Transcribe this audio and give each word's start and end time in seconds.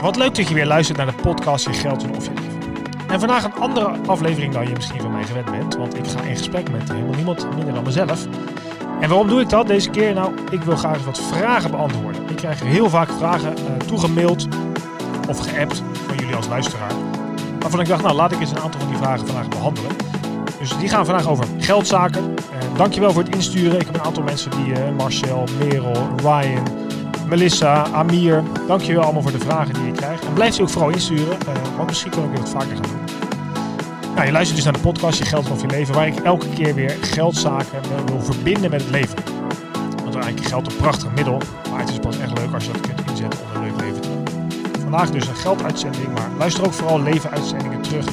Wat 0.00 0.16
leuk 0.16 0.34
dat 0.34 0.48
je 0.48 0.54
weer 0.54 0.66
luistert 0.66 0.98
naar 0.98 1.06
de 1.06 1.22
podcast 1.22 1.64
Je 1.66 1.72
Geld 1.72 2.02
en 2.02 2.14
Of. 2.14 2.28
En 3.08 3.18
vandaag 3.18 3.44
een 3.44 3.54
andere 3.54 3.96
aflevering 4.06 4.52
dan 4.52 4.68
je 4.68 4.74
misschien 4.74 5.00
van 5.00 5.12
mij 5.12 5.24
gewend 5.24 5.50
bent, 5.50 5.76
want 5.76 5.98
ik 5.98 6.06
ga 6.06 6.22
in 6.22 6.36
gesprek 6.36 6.70
met 6.70 6.92
helemaal 6.92 7.14
niemand 7.14 7.54
minder 7.56 7.74
dan 7.74 7.84
mezelf. 7.84 8.26
En 9.00 9.08
waarom 9.08 9.28
doe 9.28 9.40
ik 9.40 9.48
dat 9.48 9.66
deze 9.66 9.90
keer? 9.90 10.14
Nou, 10.14 10.34
ik 10.50 10.62
wil 10.62 10.76
graag 10.76 11.04
wat 11.04 11.20
vragen 11.20 11.70
beantwoorden. 11.70 12.28
Ik 12.28 12.36
krijg 12.36 12.62
heel 12.62 12.90
vaak 12.90 13.08
vragen 13.18 13.54
uh, 13.58 13.76
toegemaild 13.86 14.48
of 15.28 15.38
geappt 15.38 15.82
van 16.06 16.16
jullie 16.16 16.34
als 16.34 16.48
luisteraar. 16.48 16.92
Waarvan 17.60 17.80
ik 17.80 17.88
dacht, 17.88 18.02
nou 18.02 18.14
laat 18.14 18.32
ik 18.32 18.40
eens 18.40 18.50
een 18.50 18.60
aantal 18.60 18.80
van 18.80 18.88
die 18.88 18.98
vragen 18.98 19.26
vandaag 19.26 19.48
behandelen. 19.48 19.90
Dus 20.58 20.78
die 20.78 20.88
gaan 20.88 21.06
vandaag 21.06 21.28
over 21.28 21.44
geldzaken. 21.58 22.24
Uh, 22.24 22.76
dankjewel 22.76 23.12
voor 23.12 23.22
het 23.22 23.34
insturen. 23.34 23.80
Ik 23.80 23.86
heb 23.86 23.94
een 23.94 24.04
aantal 24.04 24.22
mensen 24.22 24.50
die, 24.50 24.72
uh, 24.72 24.78
Marcel, 24.96 25.44
Merel, 25.58 26.08
Ryan, 26.16 26.85
Melissa, 27.28 27.86
Amir. 27.92 28.42
Dankjewel 28.66 29.02
allemaal 29.02 29.22
voor 29.22 29.32
de 29.32 29.38
vragen 29.38 29.74
die 29.74 29.84
je 29.84 29.92
krijgt. 29.92 30.24
En 30.24 30.32
blijf 30.32 30.54
ze 30.54 30.62
ook 30.62 30.68
vooral 30.68 30.90
insturen, 30.90 31.38
uh, 31.48 31.76
want 31.76 31.88
misschien 31.88 32.10
kan 32.10 32.24
ik 32.24 32.38
het 32.38 32.48
vaker 32.48 32.76
gaan 32.76 32.82
doen. 32.82 34.24
Je 34.24 34.32
luistert 34.32 34.56
dus 34.56 34.64
naar 34.64 34.82
de 34.82 34.88
podcast 34.88 35.18
Je 35.18 35.24
Geld 35.24 35.50
of 35.50 35.60
Je 35.60 35.66
Leven, 35.66 35.94
waar 35.94 36.06
ik 36.06 36.18
elke 36.18 36.48
keer 36.48 36.74
weer 36.74 36.96
geldzaken 37.00 37.80
wil 38.06 38.20
verbinden 38.20 38.70
met 38.70 38.80
het 38.80 38.90
leven. 38.90 39.18
Want 40.02 40.14
eigenlijk 40.14 40.46
geld 40.46 40.72
een 40.72 40.76
prachtig 40.76 41.14
middel, 41.14 41.40
maar 41.70 41.80
het 41.80 41.88
is 41.88 41.98
pas 41.98 42.18
echt 42.18 42.38
leuk 42.38 42.54
als 42.54 42.64
je 42.64 42.72
dat 42.72 42.80
kunt 42.80 43.10
inzetten 43.10 43.40
om 43.40 43.56
een 43.56 43.68
leuk 43.68 43.80
leven 43.80 44.00
te 44.00 44.08
hebben. 44.08 44.80
Vandaag 44.80 45.10
dus 45.10 45.26
een 45.26 45.36
gelduitzending, 45.36 46.12
maar 46.12 46.30
luister 46.38 46.64
ook 46.64 46.72
vooral 46.72 47.02
levenuitzendingen 47.02 47.80
terug. 47.80 48.06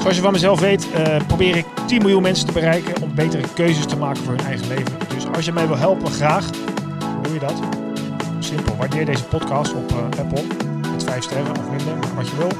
Zoals 0.00 0.16
je 0.16 0.22
van 0.22 0.32
mezelf 0.32 0.60
weet, 0.60 0.86
uh, 0.96 1.16
probeer 1.26 1.56
ik 1.56 1.66
10 1.86 2.02
miljoen 2.02 2.22
mensen 2.22 2.46
te 2.46 2.52
bereiken 2.52 3.02
om 3.02 3.14
betere 3.14 3.42
keuzes 3.54 3.86
te 3.86 3.96
maken 3.96 4.22
voor 4.22 4.34
hun 4.34 4.46
eigen 4.46 4.68
leven. 4.68 4.92
Dus 5.14 5.26
als 5.34 5.44
je 5.44 5.52
mij 5.52 5.66
wil 5.66 5.76
helpen, 5.76 6.10
graag. 6.10 6.50
Doe 7.22 7.32
je 7.32 7.38
dat? 7.38 7.75
Simpel, 8.46 8.76
waardeer 8.76 9.04
deze 9.04 9.24
podcast 9.24 9.74
op 9.74 9.92
uh, 9.92 9.98
Apple 10.18 10.42
met 10.90 11.04
5 11.04 11.22
sterren 11.22 11.50
of 11.50 11.70
minder, 11.70 12.14
wat 12.14 12.28
je 12.28 12.36
wil. 12.36 12.50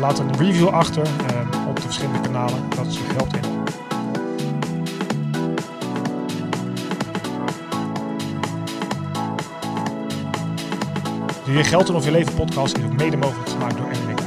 Laat 0.00 0.18
een 0.18 0.36
review 0.36 0.68
achter 0.68 1.02
uh, 1.02 1.68
op 1.68 1.76
de 1.76 1.82
verschillende 1.82 2.20
kanalen, 2.20 2.68
dat 2.68 2.86
helpt 3.16 3.36
in. 3.36 3.42
De 11.44 11.52
Je 11.52 11.64
Geld 11.64 11.88
en 11.88 11.94
Of 11.94 12.04
Je 12.04 12.10
Leven 12.10 12.34
podcast 12.34 12.76
is 12.76 12.84
ook 12.84 12.96
mede 12.96 13.16
mogelijk 13.16 13.48
gemaakt 13.48 13.76
door 13.76 13.86
NWK. 13.86 14.20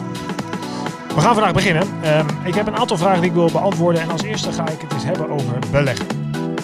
We 1.15 1.21
gaan 1.21 1.33
vandaag 1.33 1.53
beginnen. 1.53 1.83
Um, 2.17 2.27
ik 2.43 2.55
heb 2.55 2.67
een 2.67 2.77
aantal 2.77 2.97
vragen 2.97 3.21
die 3.21 3.29
ik 3.29 3.35
wil 3.35 3.51
beantwoorden. 3.51 4.01
En 4.01 4.09
als 4.09 4.21
eerste 4.21 4.51
ga 4.51 4.67
ik 4.67 4.81
het 4.81 4.93
eens 4.93 5.03
hebben 5.03 5.29
over 5.29 5.59
beleggen. 5.71 6.07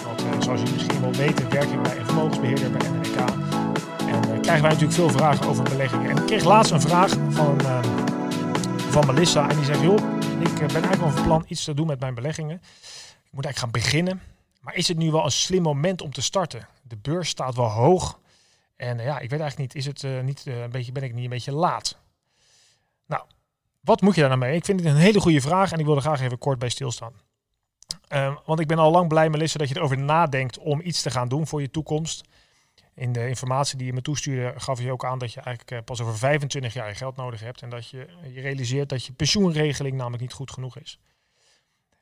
Want 0.04 0.22
uh, 0.22 0.42
zoals 0.42 0.60
jullie 0.60 0.74
misschien 0.74 1.00
wel 1.00 1.12
weten, 1.12 1.50
werk 1.50 1.70
ik 1.70 1.82
bij 1.82 1.98
een 1.98 2.06
vermogensbeheerder 2.06 2.70
bij 2.70 2.88
NWK. 2.88 3.03
En 4.54 4.60
krijgen 4.60 4.78
wij 4.78 4.88
natuurlijk 4.88 5.14
veel 5.14 5.26
vragen 5.26 5.50
over 5.50 5.64
beleggingen. 5.64 6.10
En 6.10 6.16
ik 6.16 6.26
kreeg 6.26 6.44
laatst 6.44 6.72
een 6.72 6.80
vraag 6.80 7.10
van, 7.28 7.60
uh, 7.62 7.82
van 8.76 9.06
Melissa. 9.06 9.48
En 9.48 9.56
die 9.56 9.64
zegt, 9.64 9.80
joh, 9.80 10.18
ik 10.40 10.54
ben 10.54 10.82
eigenlijk 10.82 11.12
van 11.12 11.24
plan 11.24 11.44
iets 11.48 11.64
te 11.64 11.74
doen 11.74 11.86
met 11.86 12.00
mijn 12.00 12.14
beleggingen. 12.14 12.56
Ik 13.24 13.30
moet 13.30 13.44
eigenlijk 13.44 13.58
gaan 13.58 13.70
beginnen. 13.70 14.22
Maar 14.60 14.74
is 14.74 14.88
het 14.88 14.96
nu 14.96 15.10
wel 15.10 15.24
een 15.24 15.30
slim 15.30 15.62
moment 15.62 16.02
om 16.02 16.12
te 16.12 16.22
starten? 16.22 16.68
De 16.82 16.96
beurs 16.96 17.28
staat 17.28 17.54
wel 17.54 17.68
hoog. 17.68 18.18
En 18.76 18.98
ja, 18.98 19.18
ik 19.18 19.30
weet 19.30 19.40
eigenlijk 19.40 19.58
niet, 19.58 19.74
is 19.74 19.86
het 19.86 20.22
niet 20.22 20.46
een 20.46 20.70
beetje, 20.70 20.92
ben 20.92 21.02
ik 21.02 21.14
niet 21.14 21.24
een 21.24 21.30
beetje 21.30 21.52
laat? 21.52 21.98
Nou, 23.06 23.22
wat 23.80 24.00
moet 24.00 24.14
je 24.14 24.20
daar 24.20 24.30
nou 24.30 24.40
mee? 24.40 24.56
Ik 24.56 24.64
vind 24.64 24.80
het 24.80 24.88
een 24.88 24.96
hele 24.96 25.20
goede 25.20 25.40
vraag 25.40 25.72
en 25.72 25.78
ik 25.78 25.84
wil 25.84 25.96
er 25.96 26.02
graag 26.02 26.20
even 26.20 26.38
kort 26.38 26.58
bij 26.58 26.68
stilstaan. 26.68 27.12
Uh, 28.08 28.36
want 28.44 28.60
ik 28.60 28.66
ben 28.66 28.78
al 28.78 28.90
lang 28.90 29.08
blij, 29.08 29.30
Melissa, 29.30 29.58
dat 29.58 29.68
je 29.68 29.76
erover 29.76 29.98
nadenkt 29.98 30.58
om 30.58 30.80
iets 30.80 31.02
te 31.02 31.10
gaan 31.10 31.28
doen 31.28 31.46
voor 31.46 31.60
je 31.60 31.70
toekomst. 31.70 32.24
In 32.94 33.12
de 33.12 33.28
informatie 33.28 33.76
die 33.76 33.86
je 33.86 33.92
me 33.92 34.02
toestuurde 34.02 34.60
gaf 34.60 34.80
je 34.80 34.92
ook 34.92 35.04
aan 35.04 35.18
dat 35.18 35.32
je 35.32 35.40
eigenlijk 35.40 35.84
pas 35.84 36.00
over 36.00 36.18
25 36.18 36.72
jaar 36.72 36.96
geld 36.96 37.16
nodig 37.16 37.40
hebt. 37.40 37.62
En 37.62 37.70
dat 37.70 37.88
je 37.88 38.06
je 38.32 38.40
realiseert 38.40 38.88
dat 38.88 39.04
je 39.04 39.12
pensioenregeling 39.12 39.96
namelijk 39.96 40.22
niet 40.22 40.32
goed 40.32 40.50
genoeg 40.50 40.78
is. 40.78 40.98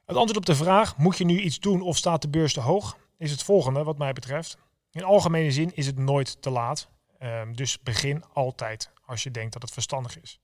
Het 0.05 0.17
antwoord 0.17 0.37
op 0.37 0.47
de 0.47 0.55
vraag, 0.55 0.97
moet 0.97 1.19
je 1.19 1.25
nu 1.25 1.41
iets 1.41 1.61
doen 1.61 1.81
of 1.81 1.97
staat 1.97 2.23
de 2.23 2.29
beurs 2.29 2.53
te 2.53 2.61
hoog? 2.61 2.97
Is 3.17 3.31
het 3.31 3.43
volgende 3.43 3.85
wat 3.85 3.99
mij 3.99 4.13
betreft. 4.13 4.59
In 4.91 5.05
algemene 5.05 5.51
zin 5.51 5.75
is 5.75 5.87
het 5.87 5.99
nooit 5.99 6.43
te 6.43 6.51
laat. 6.51 6.89
Um, 7.23 7.57
dus 7.57 7.81
begin 7.83 8.25
altijd 8.33 8.91
als 9.07 9.23
je 9.23 9.31
denkt 9.31 9.53
dat 9.53 9.63
het 9.63 9.71
verstandig 9.71 10.21
is. 10.21 10.41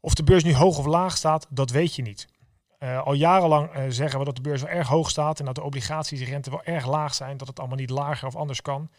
Of 0.00 0.14
de 0.14 0.24
beurs 0.24 0.44
nu 0.44 0.54
hoog 0.54 0.78
of 0.78 0.86
laag 0.86 1.16
staat, 1.16 1.46
dat 1.50 1.70
weet 1.70 1.94
je 1.94 2.02
niet. 2.02 2.28
Uh, 2.78 3.02
al 3.02 3.12
jarenlang 3.12 3.70
zeggen 3.88 4.18
we 4.18 4.24
dat 4.24 4.36
de 4.36 4.42
beurs 4.42 4.62
wel 4.62 4.70
erg 4.70 4.88
hoog 4.88 5.10
staat 5.10 5.38
en 5.38 5.44
dat 5.44 5.54
de 5.54 5.62
obligatiesrente 5.62 6.50
wel 6.50 6.64
erg 6.64 6.86
laag 6.86 7.14
zijn, 7.14 7.36
dat 7.36 7.48
het 7.48 7.58
allemaal 7.58 7.76
niet 7.76 7.90
lager 7.90 8.26
of 8.26 8.36
anders 8.36 8.62
kan. 8.62 8.90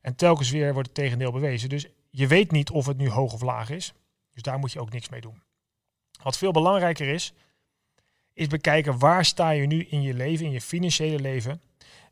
En 0.00 0.16
telkens 0.16 0.50
weer 0.50 0.72
wordt 0.72 0.88
het 0.88 0.96
tegendeel 0.96 1.32
bewezen. 1.32 1.68
Dus 1.68 1.86
je 2.10 2.26
weet 2.26 2.50
niet 2.50 2.70
of 2.70 2.86
het 2.86 2.96
nu 2.96 3.10
hoog 3.10 3.32
of 3.32 3.42
laag 3.42 3.70
is. 3.70 3.92
Dus 4.32 4.42
daar 4.42 4.58
moet 4.58 4.72
je 4.72 4.80
ook 4.80 4.92
niks 4.92 5.08
mee 5.08 5.20
doen. 5.20 5.42
Wat 6.22 6.38
veel 6.38 6.52
belangrijker 6.52 7.08
is, 7.08 7.32
is 8.32 8.46
bekijken 8.46 8.98
waar 8.98 9.24
sta 9.24 9.50
je 9.50 9.66
nu 9.66 9.84
in 9.84 10.02
je 10.02 10.14
leven, 10.14 10.46
in 10.46 10.52
je 10.52 10.60
financiële 10.60 11.20
leven. 11.20 11.60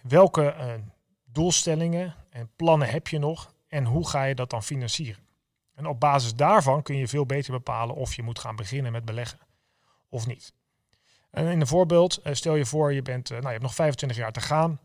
Welke 0.03 0.55
uh, 0.59 0.73
doelstellingen 1.25 2.15
en 2.31 2.51
plannen 2.57 2.89
heb 2.89 3.09
je 3.09 3.19
nog 3.19 3.55
en 3.69 3.85
hoe 3.85 4.09
ga 4.09 4.25
je 4.25 4.35
dat 4.35 4.51
dan 4.51 4.63
financieren? 4.63 5.27
En 5.75 5.87
op 5.87 6.01
basis 6.01 6.35
daarvan 6.35 6.83
kun 6.83 6.97
je 6.97 7.09
veel 7.09 7.27
beter 7.27 7.53
bepalen 7.53 7.95
of 7.95 8.15
je 8.15 8.23
moet 8.23 8.39
gaan 8.39 8.57
beginnen 8.57 8.93
met 8.93 9.05
beleggen 9.05 9.39
of 10.09 10.27
niet. 10.27 10.53
En 11.31 11.47
in 11.47 11.61
een 11.61 11.67
voorbeeld, 11.67 12.21
stel 12.25 12.55
je 12.55 12.67
voor 12.67 12.93
je, 12.93 13.03
bent, 13.03 13.29
nou, 13.29 13.43
je 13.43 13.49
hebt 13.49 13.63
nog 13.63 13.75
25 13.75 14.19
jaar 14.19 14.33
te 14.33 14.41
gaan. 14.41 14.81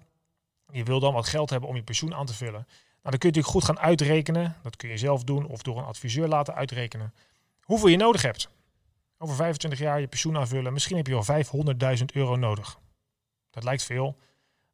Je 0.72 0.84
wil 0.84 1.00
dan 1.00 1.14
wat 1.14 1.28
geld 1.28 1.50
hebben 1.50 1.70
om 1.70 1.76
je 1.76 1.84
pensioen 1.84 2.16
aan 2.16 2.26
te 2.26 2.34
vullen. 2.34 2.68
Nou, 3.04 3.16
dan 3.16 3.20
kun 3.20 3.30
je 3.30 3.36
natuurlijk 3.36 3.66
goed 3.66 3.76
gaan 3.76 3.86
uitrekenen. 3.86 4.56
Dat 4.62 4.76
kun 4.76 4.90
je 4.90 4.98
zelf 4.98 5.24
doen 5.24 5.46
of 5.46 5.62
door 5.62 5.78
een 5.78 5.84
adviseur 5.84 6.28
laten 6.28 6.56
uitrekenen. 6.56 7.14
Hoeveel 7.62 7.88
je 7.88 7.98
nodig 7.98 8.22
hebt. 8.22 8.50
Over 9.18 9.36
25 9.36 9.80
jaar 9.80 10.00
je 10.00 10.08
pensioen 10.08 10.38
aanvullen. 10.38 10.74
Misschien 10.74 10.98
heb 10.98 11.08
je 11.08 11.24
wel 11.26 11.98
500.000 11.98 12.06
euro 12.14 12.36
nodig. 12.36 12.80
Dat 13.50 13.64
lijkt 13.64 13.84
veel. 13.84 14.18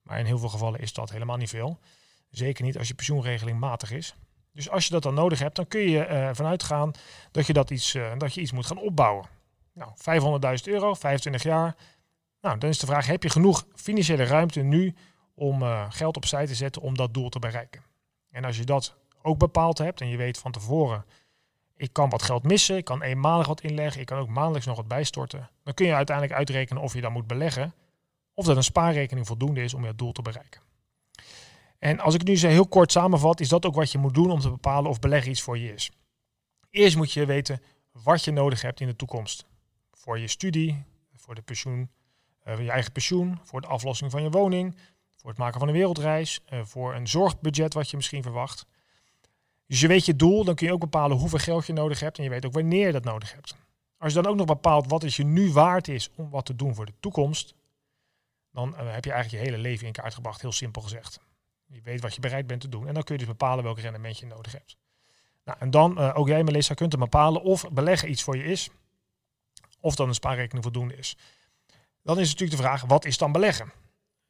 Maar 0.01 0.19
in 0.19 0.25
heel 0.25 0.37
veel 0.37 0.49
gevallen 0.49 0.79
is 0.79 0.93
dat 0.93 1.09
helemaal 1.09 1.37
niet 1.37 1.49
veel. 1.49 1.79
Zeker 2.29 2.63
niet 2.63 2.77
als 2.77 2.87
je 2.87 2.93
pensioenregeling 2.93 3.59
matig 3.59 3.91
is. 3.91 4.15
Dus 4.53 4.69
als 4.69 4.85
je 4.85 4.91
dat 4.91 5.03
dan 5.03 5.13
nodig 5.13 5.39
hebt, 5.39 5.55
dan 5.55 5.67
kun 5.67 5.81
je 5.81 6.07
uh, 6.07 6.29
vanuit 6.33 6.63
gaan 6.63 6.91
dat 7.31 7.47
je, 7.47 7.53
dat, 7.53 7.69
iets, 7.69 7.93
uh, 7.93 8.11
dat 8.17 8.33
je 8.33 8.41
iets 8.41 8.51
moet 8.51 8.65
gaan 8.65 8.77
opbouwen. 8.77 9.25
Nou, 9.73 9.91
500.000 10.59 10.63
euro, 10.63 10.93
25 10.93 11.43
jaar. 11.43 11.75
Nou, 12.41 12.57
dan 12.57 12.69
is 12.69 12.79
de 12.79 12.85
vraag, 12.85 13.05
heb 13.05 13.23
je 13.23 13.29
genoeg 13.29 13.65
financiële 13.75 14.23
ruimte 14.23 14.61
nu 14.61 14.95
om 15.35 15.61
uh, 15.61 15.85
geld 15.89 16.17
opzij 16.17 16.45
te 16.45 16.55
zetten 16.55 16.81
om 16.81 16.95
dat 16.95 17.13
doel 17.13 17.29
te 17.29 17.39
bereiken? 17.39 17.88
En 18.31 18.45
als 18.45 18.57
je 18.57 18.63
dat 18.63 18.95
ook 19.21 19.37
bepaald 19.37 19.77
hebt 19.77 20.01
en 20.01 20.07
je 20.07 20.17
weet 20.17 20.37
van 20.37 20.51
tevoren, 20.51 21.05
ik 21.75 21.93
kan 21.93 22.09
wat 22.09 22.23
geld 22.23 22.43
missen, 22.43 22.77
ik 22.77 22.85
kan 22.85 23.01
eenmalig 23.01 23.47
wat 23.47 23.61
inleggen, 23.61 24.01
ik 24.01 24.07
kan 24.07 24.19
ook 24.19 24.29
maandelijks 24.29 24.65
nog 24.65 24.75
wat 24.75 24.87
bijstorten, 24.87 25.49
dan 25.63 25.73
kun 25.73 25.85
je 25.85 25.93
uiteindelijk 25.93 26.37
uitrekenen 26.37 26.83
of 26.83 26.93
je 26.93 27.01
dan 27.01 27.11
moet 27.11 27.27
beleggen 27.27 27.73
of 28.33 28.45
dat 28.45 28.55
een 28.55 28.63
spaarrekening 28.63 29.27
voldoende 29.27 29.63
is 29.63 29.73
om 29.73 29.85
je 29.85 29.95
doel 29.95 30.11
te 30.11 30.21
bereiken. 30.21 30.61
En 31.79 31.99
als 31.99 32.13
ik 32.13 32.23
nu 32.23 32.37
zo 32.37 32.47
heel 32.47 32.67
kort 32.67 32.91
samenvat, 32.91 33.39
is 33.39 33.49
dat 33.49 33.65
ook 33.65 33.75
wat 33.75 33.91
je 33.91 33.97
moet 33.97 34.13
doen 34.13 34.31
om 34.31 34.39
te 34.39 34.49
bepalen 34.49 34.89
of 34.89 34.99
beleggen 34.99 35.31
iets 35.31 35.41
voor 35.41 35.57
je 35.57 35.73
is. 35.73 35.91
Eerst 36.69 36.95
moet 36.95 37.11
je 37.11 37.25
weten 37.25 37.61
wat 37.91 38.23
je 38.23 38.31
nodig 38.31 38.61
hebt 38.61 38.79
in 38.79 38.87
de 38.87 38.95
toekomst. 38.95 39.45
Voor 39.91 40.19
je 40.19 40.27
studie, 40.27 40.83
voor 41.15 41.35
de 41.35 41.41
pensioen, 41.41 41.89
uh, 42.47 42.59
je 42.59 42.71
eigen 42.71 42.91
pensioen, 42.91 43.39
voor 43.43 43.61
de 43.61 43.67
aflossing 43.67 44.11
van 44.11 44.23
je 44.23 44.29
woning, 44.29 44.75
voor 45.19 45.29
het 45.29 45.39
maken 45.39 45.59
van 45.59 45.67
een 45.67 45.73
wereldreis, 45.73 46.39
uh, 46.53 46.59
voor 46.63 46.95
een 46.95 47.07
zorgbudget 47.07 47.73
wat 47.73 47.89
je 47.89 47.95
misschien 47.95 48.23
verwacht. 48.23 48.65
Dus 49.67 49.79
je 49.79 49.87
weet 49.87 50.05
je 50.05 50.15
doel, 50.15 50.43
dan 50.43 50.55
kun 50.55 50.67
je 50.67 50.73
ook 50.73 50.79
bepalen 50.79 51.17
hoeveel 51.17 51.39
geld 51.39 51.65
je 51.65 51.73
nodig 51.73 51.99
hebt 51.99 52.17
en 52.17 52.23
je 52.23 52.29
weet 52.29 52.45
ook 52.45 52.53
wanneer 52.53 52.85
je 52.85 52.91
dat 52.91 53.03
nodig 53.03 53.33
hebt. 53.33 53.55
Als 53.97 54.13
je 54.13 54.21
dan 54.21 54.31
ook 54.31 54.37
nog 54.37 54.45
bepaalt 54.45 54.89
wat 54.89 55.01
het 55.01 55.13
je 55.13 55.23
nu 55.23 55.51
waard 55.51 55.87
is 55.87 56.09
om 56.15 56.29
wat 56.29 56.45
te 56.45 56.55
doen 56.55 56.75
voor 56.75 56.85
de 56.85 56.93
toekomst, 56.99 57.53
dan 58.51 58.69
uh, 58.69 58.93
heb 58.93 59.05
je 59.05 59.11
eigenlijk 59.11 59.43
je 59.43 59.49
hele 59.49 59.61
leven 59.61 59.87
in 59.87 59.93
kaart 59.93 60.13
gebracht, 60.13 60.41
heel 60.41 60.51
simpel 60.51 60.81
gezegd. 60.81 61.19
Je 61.65 61.81
weet 61.81 62.01
wat 62.01 62.15
je 62.15 62.21
bereid 62.21 62.47
bent 62.47 62.61
te 62.61 62.69
doen 62.69 62.87
en 62.87 62.93
dan 62.93 63.03
kun 63.03 63.13
je 63.13 63.19
dus 63.19 63.29
bepalen 63.29 63.63
welk 63.63 63.79
rendement 63.79 64.17
je 64.17 64.25
nodig 64.25 64.51
hebt. 64.51 64.77
Nou, 65.43 65.57
en 65.59 65.71
dan, 65.71 65.99
uh, 65.99 66.11
ook 66.17 66.27
jij 66.27 66.43
Melissa, 66.43 66.73
kunt 66.73 66.91
dan 66.91 66.99
bepalen 66.99 67.41
of 67.41 67.71
beleggen 67.71 68.09
iets 68.09 68.23
voor 68.23 68.37
je 68.37 68.43
is, 68.43 68.69
of 69.79 69.95
dan 69.95 70.07
een 70.07 70.13
spaarrekening 70.13 70.63
voldoende 70.63 70.95
is. 70.95 71.17
Dan 72.03 72.19
is 72.19 72.29
natuurlijk 72.29 72.57
de 72.57 72.63
vraag, 72.63 72.81
wat 72.81 73.05
is 73.05 73.17
dan 73.17 73.31
beleggen? 73.31 73.71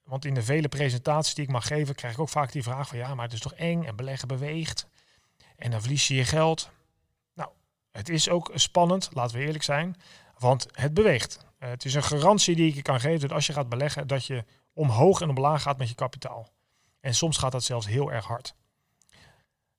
Want 0.10 0.26
in 0.26 0.34
de 0.34 0.44
vele 0.44 0.68
presentaties 0.68 1.34
die 1.34 1.44
ik 1.44 1.52
mag 1.52 1.68
geven, 1.68 1.96
krijg 1.96 2.14
ik 2.14 2.20
ook 2.20 2.30
vaak 2.30 2.52
die 2.52 2.64
vraag 2.64 2.88
van 2.88 2.98
ja, 2.98 3.16
maar 3.16 3.26
het 3.26 3.34
is 3.34 3.40
toch 3.40 3.54
eng 3.54 3.84
en 3.84 3.96
beleggen 3.96 4.28
beweegt. 4.28 4.88
En 5.56 5.72
dan 5.72 5.82
verlies 5.82 6.08
je 6.08 6.16
je 6.16 6.26
geld. 6.26 6.70
Nou, 7.34 7.50
het 7.92 8.10
is 8.10 8.30
ook 8.30 8.52
spannend, 8.54 9.10
laten 9.14 9.38
we 9.38 9.46
eerlijk 9.46 9.64
zijn, 9.64 9.96
want 10.38 10.68
het 10.72 10.94
beweegt. 10.94 11.46
Uh, 11.60 11.70
het 11.70 11.86
is 11.86 11.94
een 11.94 12.04
garantie 12.04 12.56
die 12.56 12.68
ik 12.68 12.76
je 12.76 12.82
kan 12.82 13.00
geven 13.00 13.20
dat 13.20 13.32
als 13.32 13.48
je 13.48 13.54
gaat 13.54 13.70
beleggen, 13.70 14.08
dat 14.08 14.26
je 14.26 14.46
omhoog 14.74 15.22
en 15.22 15.30
omlaag 15.30 15.62
gaat 15.62 15.78
met 15.78 15.90
je 15.90 15.96
kapitaal. 15.96 16.50
En 17.00 17.16
soms 17.16 17.38
gaat 17.38 17.52
dat 17.52 17.64
zelfs 17.64 17.88
heel 17.88 18.12
erg 18.12 18.26
hard. 18.26 18.56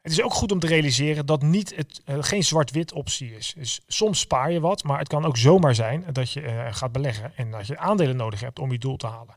Het 0.00 0.12
is 0.12 0.22
ook 0.22 0.34
goed 0.34 0.52
om 0.52 0.58
te 0.58 0.66
realiseren 0.66 1.26
dat 1.26 1.42
niet 1.42 1.76
het, 1.76 2.02
uh, 2.06 2.16
geen 2.20 2.44
zwart-wit 2.44 2.92
optie 2.92 3.36
is. 3.36 3.52
Dus 3.56 3.80
soms 3.86 4.20
spaar 4.20 4.52
je 4.52 4.60
wat, 4.60 4.82
maar 4.82 4.98
het 4.98 5.08
kan 5.08 5.24
ook 5.24 5.36
zomaar 5.36 5.74
zijn 5.74 6.04
dat 6.12 6.32
je 6.32 6.42
uh, 6.42 6.66
gaat 6.70 6.92
beleggen 6.92 7.36
en 7.36 7.50
dat 7.50 7.66
je 7.66 7.78
aandelen 7.78 8.16
nodig 8.16 8.40
hebt 8.40 8.58
om 8.58 8.72
je 8.72 8.78
doel 8.78 8.96
te 8.96 9.06
halen. 9.06 9.36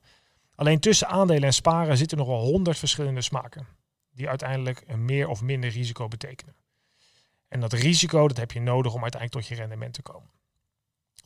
Alleen 0.56 0.80
tussen 0.80 1.08
aandelen 1.08 1.44
en 1.44 1.54
sparen 1.54 1.98
zitten 1.98 2.18
nogal 2.18 2.42
honderd 2.42 2.78
verschillende 2.78 3.22
smaken, 3.22 3.68
die 4.12 4.30
uiteindelijk 4.30 4.84
een 4.88 5.06
meer 5.06 5.28
of 5.28 5.42
minder 5.42 5.70
risico 5.70 6.08
betekenen. 6.08 6.56
En 7.48 7.60
dat 7.60 7.74
risico, 7.74 8.28
dat 8.28 8.38
heb 8.38 8.52
je 8.52 8.62
nodig 8.62 8.94
om 8.94 9.02
uiteindelijk 9.02 9.42
tot 9.42 9.58
je 9.58 9.62
rendement 9.62 9.94
te 9.94 10.02
komen. 10.02 10.30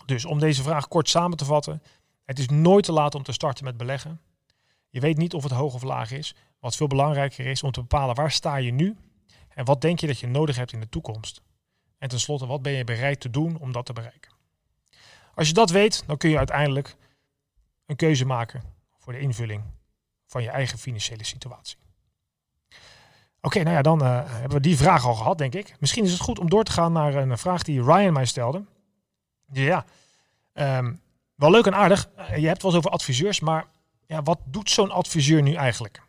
Dus 0.05 0.25
om 0.25 0.39
deze 0.39 0.63
vraag 0.63 0.87
kort 0.87 1.09
samen 1.09 1.37
te 1.37 1.45
vatten, 1.45 1.81
het 2.25 2.39
is 2.39 2.47
nooit 2.47 2.83
te 2.83 2.91
laat 2.91 3.15
om 3.15 3.23
te 3.23 3.31
starten 3.31 3.63
met 3.63 3.77
beleggen. 3.77 4.21
Je 4.89 4.99
weet 4.99 5.17
niet 5.17 5.33
of 5.33 5.43
het 5.43 5.51
hoog 5.51 5.73
of 5.73 5.83
laag 5.83 6.11
is. 6.11 6.35
Wat 6.59 6.75
veel 6.75 6.87
belangrijker 6.87 7.45
is 7.45 7.63
om 7.63 7.71
te 7.71 7.81
bepalen 7.81 8.15
waar 8.15 8.31
sta 8.31 8.55
je 8.55 8.71
nu 8.71 8.97
en 9.49 9.65
wat 9.65 9.81
denk 9.81 9.99
je 9.99 10.07
dat 10.07 10.19
je 10.19 10.27
nodig 10.27 10.55
hebt 10.55 10.71
in 10.71 10.79
de 10.79 10.89
toekomst. 10.89 11.41
En 11.97 12.09
tenslotte, 12.09 12.45
wat 12.45 12.61
ben 12.61 12.71
je 12.71 12.83
bereid 12.83 13.19
te 13.19 13.29
doen 13.29 13.57
om 13.59 13.71
dat 13.71 13.85
te 13.85 13.93
bereiken. 13.93 14.31
Als 15.35 15.47
je 15.47 15.53
dat 15.53 15.69
weet, 15.69 16.03
dan 16.07 16.17
kun 16.17 16.29
je 16.29 16.37
uiteindelijk 16.37 16.95
een 17.85 17.95
keuze 17.95 18.25
maken 18.25 18.76
voor 19.07 19.15
de 19.15 19.21
invulling 19.21 19.63
van 20.25 20.43
je 20.43 20.49
eigen 20.49 20.77
financiële 20.77 21.23
situatie. 21.23 21.77
Oké, 23.41 23.63
nou 23.63 23.75
ja, 23.75 23.81
dan 23.81 24.03
uh, 24.03 24.21
hebben 24.25 24.57
we 24.57 24.59
die 24.59 24.77
vraag 24.77 25.05
al 25.05 25.13
gehad, 25.13 25.37
denk 25.37 25.53
ik. 25.53 25.75
Misschien 25.79 26.03
is 26.03 26.11
het 26.11 26.21
goed 26.21 26.39
om 26.39 26.49
door 26.49 26.63
te 26.63 26.71
gaan 26.71 26.91
naar 26.91 27.15
een 27.15 27.37
vraag 27.37 27.63
die 27.63 27.83
Ryan 27.83 28.13
mij 28.13 28.25
stelde. 28.25 28.63
Ja, 29.51 29.85
um, 30.53 31.01
wel 31.35 31.51
leuk 31.51 31.65
en 31.65 31.75
aardig. 31.75 32.09
Eh, 32.15 32.37
je 32.37 32.47
hebt 32.47 32.61
wel 32.61 32.71
eens 32.71 32.79
over 32.79 32.91
adviseurs, 32.91 33.39
maar 33.39 33.65
ja, 34.05 34.23
wat 34.23 34.39
doet 34.45 34.69
zo'n 34.69 34.91
adviseur 34.91 35.41
nu 35.41 35.53
eigenlijk? 35.53 36.01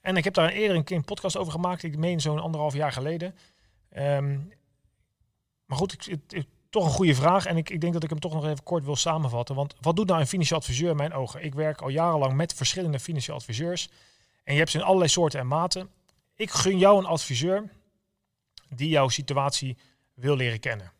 En 0.00 0.16
ik 0.16 0.24
heb 0.24 0.34
daar 0.34 0.48
eerder 0.48 0.76
een 0.76 0.84
keer 0.84 0.96
een 0.96 1.04
podcast 1.04 1.36
over 1.36 1.52
gemaakt. 1.52 1.82
Ik 1.82 1.96
meen 1.96 2.20
zo'n 2.20 2.40
anderhalf 2.40 2.74
jaar 2.74 2.92
geleden. 2.92 3.34
Um, 3.96 4.52
maar 5.64 5.78
goed, 5.78 5.92
ik, 5.92 6.04
het, 6.04 6.46
toch 6.70 6.84
een 6.84 6.90
goede 6.90 7.14
vraag. 7.14 7.46
En 7.46 7.56
ik, 7.56 7.70
ik 7.70 7.80
denk 7.80 7.92
dat 7.92 8.02
ik 8.02 8.10
hem 8.10 8.20
toch 8.20 8.32
nog 8.32 8.44
even 8.44 8.62
kort 8.62 8.84
wil 8.84 8.96
samenvatten. 8.96 9.54
Want 9.54 9.74
wat 9.80 9.96
doet 9.96 10.06
nou 10.06 10.20
een 10.20 10.26
financieel 10.26 10.58
adviseur 10.58 10.90
in 10.90 10.96
mijn 10.96 11.12
ogen? 11.12 11.44
Ik 11.44 11.54
werk 11.54 11.80
al 11.80 11.88
jarenlang 11.88 12.32
met 12.32 12.54
verschillende 12.54 13.00
financiële 13.00 13.38
adviseurs. 13.38 13.88
En 14.44 14.52
je 14.52 14.58
hebt 14.58 14.70
ze 14.70 14.78
in 14.78 14.84
allerlei 14.84 15.10
soorten 15.10 15.40
en 15.40 15.46
maten. 15.46 15.90
Ik 16.34 16.50
gun 16.50 16.78
jou 16.78 16.98
een 16.98 17.06
adviseur 17.06 17.70
die 18.68 18.88
jouw 18.88 19.08
situatie 19.08 19.76
wil 20.14 20.36
leren 20.36 20.60
kennen. 20.60 20.92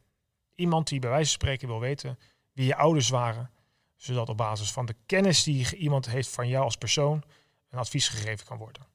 Iemand 0.54 0.88
die 0.88 0.98
bij 0.98 1.10
wijze 1.10 1.30
van 1.30 1.40
spreken 1.40 1.68
wil 1.68 1.80
weten 1.80 2.18
wie 2.52 2.66
je 2.66 2.76
ouders 2.76 3.08
waren, 3.08 3.50
zodat 3.96 4.28
op 4.28 4.36
basis 4.36 4.72
van 4.72 4.86
de 4.86 4.94
kennis 5.06 5.42
die 5.42 5.76
iemand 5.76 6.06
heeft 6.06 6.28
van 6.28 6.48
jou 6.48 6.64
als 6.64 6.76
persoon 6.76 7.22
een 7.70 7.78
advies 7.78 8.08
gegeven 8.08 8.46
kan 8.46 8.58
worden. 8.58 8.89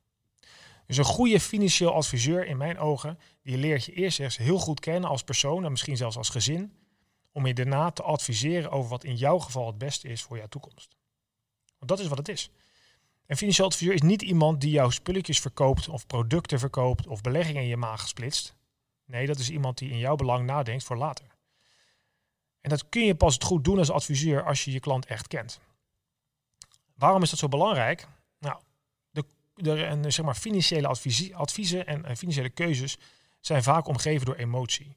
Dus 0.85 0.97
een 0.97 1.03
goede 1.03 1.39
financieel 1.39 1.93
adviseur 1.93 2.45
in 2.45 2.57
mijn 2.57 2.79
ogen, 2.79 3.19
die 3.43 3.57
leert 3.57 3.85
je 3.85 3.93
eerst 3.93 4.19
eens 4.19 4.37
heel 4.37 4.59
goed 4.59 4.79
kennen 4.79 5.09
als 5.09 5.23
persoon 5.23 5.65
en 5.65 5.71
misschien 5.71 5.97
zelfs 5.97 6.17
als 6.17 6.29
gezin, 6.29 6.73
om 7.31 7.45
je 7.45 7.53
daarna 7.53 7.91
te 7.91 8.03
adviseren 8.03 8.71
over 8.71 8.89
wat 8.89 9.03
in 9.03 9.15
jouw 9.15 9.39
geval 9.39 9.67
het 9.67 9.77
beste 9.77 10.07
is 10.07 10.21
voor 10.21 10.37
jouw 10.37 10.47
toekomst. 10.47 10.95
Want 11.77 11.91
dat 11.91 11.99
is 11.99 12.07
wat 12.07 12.17
het 12.17 12.29
is. 12.29 12.51
Een 13.25 13.37
financieel 13.37 13.67
adviseur 13.67 13.93
is 13.93 14.01
niet 14.01 14.21
iemand 14.21 14.61
die 14.61 14.71
jouw 14.71 14.89
spulletjes 14.89 15.39
verkoopt 15.39 15.89
of 15.89 16.07
producten 16.07 16.59
verkoopt 16.59 17.07
of 17.07 17.21
beleggingen 17.21 17.61
in 17.61 17.67
je 17.67 17.77
maag 17.77 18.07
splitst. 18.07 18.55
Nee, 19.05 19.25
dat 19.25 19.39
is 19.39 19.49
iemand 19.49 19.77
die 19.77 19.89
in 19.89 19.97
jouw 19.97 20.15
belang 20.15 20.45
nadenkt 20.45 20.83
voor 20.83 20.97
later. 20.97 21.25
En 22.61 22.69
dat 22.69 22.89
kun 22.89 23.05
je 23.05 23.15
pas 23.15 23.37
goed 23.39 23.63
doen 23.63 23.77
als 23.77 23.89
adviseur 23.91 24.45
als 24.45 24.65
je 24.65 24.71
je 24.71 24.79
klant 24.79 25.05
echt 25.05 25.27
kent. 25.27 25.59
Waarom 26.95 27.21
is 27.21 27.29
dat 27.29 27.39
zo 27.39 27.47
belangrijk? 27.47 28.07
De, 29.55 29.97
de, 30.01 30.11
zeg 30.11 30.25
maar, 30.25 30.35
financiële 30.35 30.87
adviezen 31.33 31.87
en 31.87 32.17
financiële 32.17 32.49
keuzes 32.49 32.97
zijn 33.39 33.63
vaak 33.63 33.87
omgeven 33.87 34.25
door 34.25 34.35
emotie. 34.35 34.95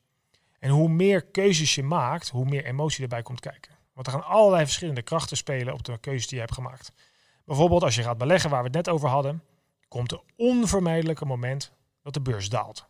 En 0.58 0.70
hoe 0.70 0.88
meer 0.88 1.22
keuzes 1.22 1.74
je 1.74 1.82
maakt, 1.82 2.28
hoe 2.28 2.44
meer 2.44 2.64
emotie 2.64 3.02
erbij 3.02 3.22
komt 3.22 3.40
kijken. 3.40 3.72
Want 3.92 4.06
er 4.06 4.12
gaan 4.12 4.24
allerlei 4.24 4.64
verschillende 4.64 5.02
krachten 5.02 5.36
spelen 5.36 5.74
op 5.74 5.84
de 5.84 5.98
keuzes 5.98 6.26
die 6.26 6.34
je 6.34 6.40
hebt 6.40 6.54
gemaakt. 6.54 6.92
Bijvoorbeeld 7.44 7.82
als 7.82 7.94
je 7.94 8.02
gaat 8.02 8.18
beleggen, 8.18 8.50
waar 8.50 8.58
we 8.58 8.66
het 8.66 8.76
net 8.76 8.88
over 8.88 9.08
hadden, 9.08 9.42
komt 9.88 10.12
er 10.12 10.22
onvermijdelijk 10.36 11.20
een 11.20 11.26
moment 11.26 11.72
dat 12.02 12.14
de 12.14 12.20
beurs 12.20 12.48
daalt. 12.48 12.86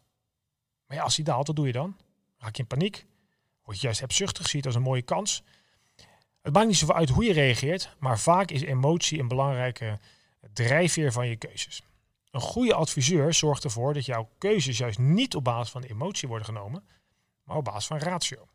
Maar 0.86 0.96
ja, 0.96 1.02
als 1.02 1.16
die 1.16 1.24
daalt, 1.24 1.46
wat 1.46 1.56
doe 1.56 1.66
je 1.66 1.72
dan? 1.72 1.96
Raak 2.38 2.56
je 2.56 2.62
in 2.62 2.68
paniek? 2.68 3.06
Word 3.62 3.76
je 3.76 3.82
juist 3.82 4.00
hebzuchtig, 4.00 4.48
ziet 4.48 4.66
als 4.66 4.74
een 4.74 4.82
mooie 4.82 5.02
kans? 5.02 5.42
Het 6.42 6.52
maakt 6.52 6.66
niet 6.66 6.76
zoveel 6.76 6.94
uit 6.94 7.08
hoe 7.08 7.24
je 7.24 7.32
reageert, 7.32 7.96
maar 7.98 8.18
vaak 8.18 8.50
is 8.50 8.62
emotie 8.62 9.20
een 9.20 9.28
belangrijke 9.28 9.98
drijfveer 10.52 11.12
van 11.12 11.28
je 11.28 11.36
keuzes. 11.36 11.82
Een 12.30 12.40
goede 12.40 12.74
adviseur 12.74 13.34
zorgt 13.34 13.64
ervoor 13.64 13.94
dat 13.94 14.04
jouw 14.04 14.30
keuzes 14.38 14.78
juist 14.78 14.98
niet 14.98 15.34
op 15.34 15.44
basis 15.44 15.70
van 15.70 15.82
emotie 15.82 16.28
worden 16.28 16.46
genomen, 16.46 16.88
maar 17.42 17.56
op 17.56 17.64
basis 17.64 17.86
van 17.86 17.98
ratio. 17.98 18.48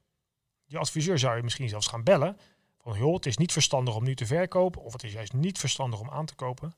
Je 0.66 0.78
adviseur 0.78 1.20
zou 1.20 1.36
je 1.36 1.44
misschien 1.44 1.70
zelfs 1.70 1.88
gaan 1.88 2.04
bellen 2.04 2.38
van 2.78 2.98
joh, 2.98 3.14
het 3.14 3.26
is 3.26 3.38
niet 3.38 3.52
verstandig 3.52 3.96
om 3.96 4.04
nu 4.04 4.16
te 4.16 4.26
verkopen 4.26 4.82
of 4.82 4.94
het 4.94 5.04
is 5.04 5.14
juist 5.14 5.34
niet 5.34 5.60
verstandig 5.60 6.00
om 6.00 6.10
aan 6.10 6.26
te 6.26 6.36
kopen. 6.36 6.74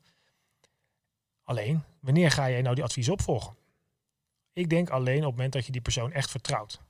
Alleen, 1.42 1.82
wanneer 2.00 2.30
ga 2.30 2.50
jij 2.50 2.62
nou 2.62 2.74
die 2.74 2.84
advies 2.84 3.08
opvolgen? 3.08 3.56
Ik 4.52 4.68
denk 4.68 4.90
alleen 4.90 5.18
op 5.18 5.24
het 5.24 5.34
moment 5.34 5.52
dat 5.52 5.66
je 5.66 5.72
die 5.72 5.80
persoon 5.80 6.12
echt 6.12 6.30
vertrouwt. 6.30 6.80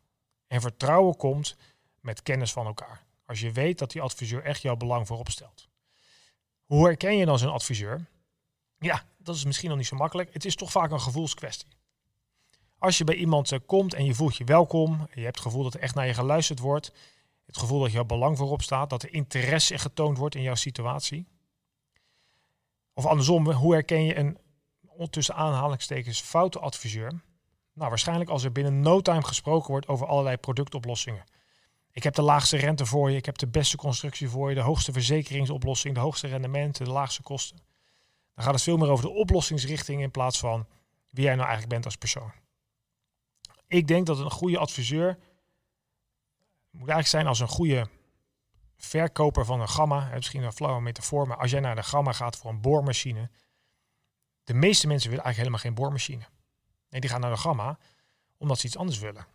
En 0.46 0.60
vertrouwen 0.60 1.16
komt 1.16 1.56
met 2.00 2.22
kennis 2.22 2.52
van 2.52 2.66
elkaar. 2.66 3.04
Als 3.24 3.40
je 3.40 3.52
weet 3.52 3.78
dat 3.78 3.90
die 3.90 4.02
adviseur 4.02 4.42
echt 4.44 4.62
jouw 4.62 4.76
belang 4.76 5.06
voorop 5.06 5.28
stelt. 5.28 5.68
Hoe 6.66 6.84
herken 6.84 7.16
je 7.16 7.24
dan 7.26 7.38
zo'n 7.38 7.52
adviseur? 7.52 8.06
Ja, 8.78 9.04
dat 9.18 9.34
is 9.34 9.44
misschien 9.44 9.68
nog 9.68 9.78
niet 9.78 9.86
zo 9.86 9.96
makkelijk. 9.96 10.32
Het 10.32 10.44
is 10.44 10.56
toch 10.56 10.70
vaak 10.70 10.90
een 10.90 11.00
gevoelskwestie. 11.00 11.68
Als 12.78 12.98
je 12.98 13.04
bij 13.04 13.14
iemand 13.14 13.52
eh, 13.52 13.58
komt 13.66 13.94
en 13.94 14.04
je 14.04 14.14
voelt 14.14 14.36
je 14.36 14.44
welkom, 14.44 15.08
je 15.14 15.20
hebt 15.20 15.36
het 15.36 15.46
gevoel 15.46 15.62
dat 15.62 15.74
er 15.74 15.80
echt 15.80 15.94
naar 15.94 16.06
je 16.06 16.14
geluisterd 16.14 16.58
wordt, 16.58 16.92
het 17.46 17.56
gevoel 17.56 17.80
dat 17.80 17.92
jouw 17.92 18.04
belang 18.04 18.36
voorop 18.36 18.62
staat, 18.62 18.90
dat 18.90 19.02
er 19.02 19.12
interesse 19.12 19.78
getoond 19.78 20.18
wordt 20.18 20.34
in 20.34 20.42
jouw 20.42 20.54
situatie. 20.54 21.26
Of 22.94 23.06
andersom, 23.06 23.50
hoe 23.50 23.72
herken 23.72 24.04
je 24.04 24.16
een 24.16 24.38
tussen 25.10 25.34
aanhalingstekens 25.34 26.20
foute 26.20 26.58
adviseur? 26.58 27.12
Nou, 27.72 27.88
waarschijnlijk 27.88 28.30
als 28.30 28.44
er 28.44 28.52
binnen 28.52 28.80
no 28.80 29.00
time 29.00 29.24
gesproken 29.24 29.70
wordt 29.70 29.88
over 29.88 30.06
allerlei 30.06 30.36
productoplossingen. 30.36 31.24
Ik 31.96 32.02
heb 32.02 32.14
de 32.14 32.22
laagste 32.22 32.56
rente 32.56 32.86
voor 32.86 33.10
je, 33.10 33.16
ik 33.16 33.26
heb 33.26 33.38
de 33.38 33.46
beste 33.46 33.76
constructie 33.76 34.28
voor 34.28 34.48
je, 34.48 34.54
de 34.54 34.60
hoogste 34.60 34.92
verzekeringsoplossing, 34.92 35.94
de 35.94 36.00
hoogste 36.00 36.26
rendementen, 36.26 36.84
de 36.84 36.90
laagste 36.90 37.22
kosten. 37.22 37.56
Dan 38.34 38.44
gaat 38.44 38.54
het 38.54 38.62
veel 38.62 38.76
meer 38.76 38.88
over 38.88 39.04
de 39.04 39.10
oplossingsrichting 39.10 40.02
in 40.02 40.10
plaats 40.10 40.38
van 40.38 40.66
wie 41.10 41.24
jij 41.24 41.34
nou 41.34 41.46
eigenlijk 41.46 41.72
bent 41.72 41.84
als 41.84 41.96
persoon. 41.96 42.32
Ik 43.66 43.86
denk 43.86 44.06
dat 44.06 44.18
een 44.18 44.30
goede 44.30 44.58
adviseur 44.58 45.18
moet 46.70 46.88
eigenlijk 46.88 47.08
zijn 47.08 47.26
als 47.26 47.40
een 47.40 47.48
goede 47.48 47.88
verkoper 48.76 49.44
van 49.44 49.60
een 49.60 49.68
gamma. 49.68 50.10
Misschien 50.14 50.42
een 50.42 50.52
flauwe 50.52 50.80
metafoor, 50.80 51.26
maar 51.26 51.36
als 51.36 51.50
jij 51.50 51.60
naar 51.60 51.76
de 51.76 51.82
gamma 51.82 52.12
gaat 52.12 52.36
voor 52.36 52.50
een 52.50 52.60
boormachine. 52.60 53.30
De 54.44 54.54
meeste 54.54 54.86
mensen 54.86 55.10
willen 55.10 55.24
eigenlijk 55.24 55.36
helemaal 55.36 55.58
geen 55.58 55.84
boormachine. 55.84 56.24
Nee, 56.88 57.00
die 57.00 57.10
gaan 57.10 57.20
naar 57.20 57.30
de 57.30 57.36
gamma 57.36 57.78
omdat 58.38 58.58
ze 58.58 58.66
iets 58.66 58.76
anders 58.76 58.98
willen. 58.98 59.26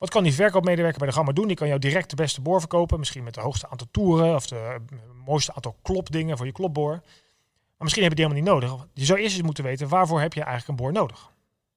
Wat 0.00 0.10
kan 0.10 0.22
die 0.22 0.34
verkoopmedewerker 0.34 0.98
bij 0.98 1.08
de 1.08 1.14
gamma 1.14 1.32
doen? 1.32 1.46
Die 1.46 1.56
kan 1.56 1.68
jou 1.68 1.80
direct 1.80 2.10
de 2.10 2.16
beste 2.16 2.40
boor 2.40 2.60
verkopen. 2.60 2.98
Misschien 2.98 3.24
met 3.24 3.34
de 3.34 3.40
hoogste 3.40 3.68
aantal 3.68 3.86
toeren 3.90 4.34
of 4.34 4.46
de 4.46 4.80
mooiste 5.24 5.54
aantal 5.54 5.76
klopdingen 5.82 6.36
voor 6.36 6.46
je 6.46 6.52
klopboor. 6.52 6.90
Maar 6.90 7.88
misschien 7.88 8.02
heb 8.02 8.12
je 8.12 8.16
die 8.16 8.26
helemaal 8.26 8.56
niet 8.58 8.68
nodig. 8.68 8.86
Je 8.94 9.04
zou 9.04 9.18
eerst 9.18 9.34
eens 9.34 9.44
moeten 9.44 9.64
weten 9.64 9.88
waarvoor 9.88 10.20
heb 10.20 10.32
je 10.32 10.42
eigenlijk 10.42 10.68
een 10.68 10.84
boor 10.84 10.92
nodig. 10.92 11.22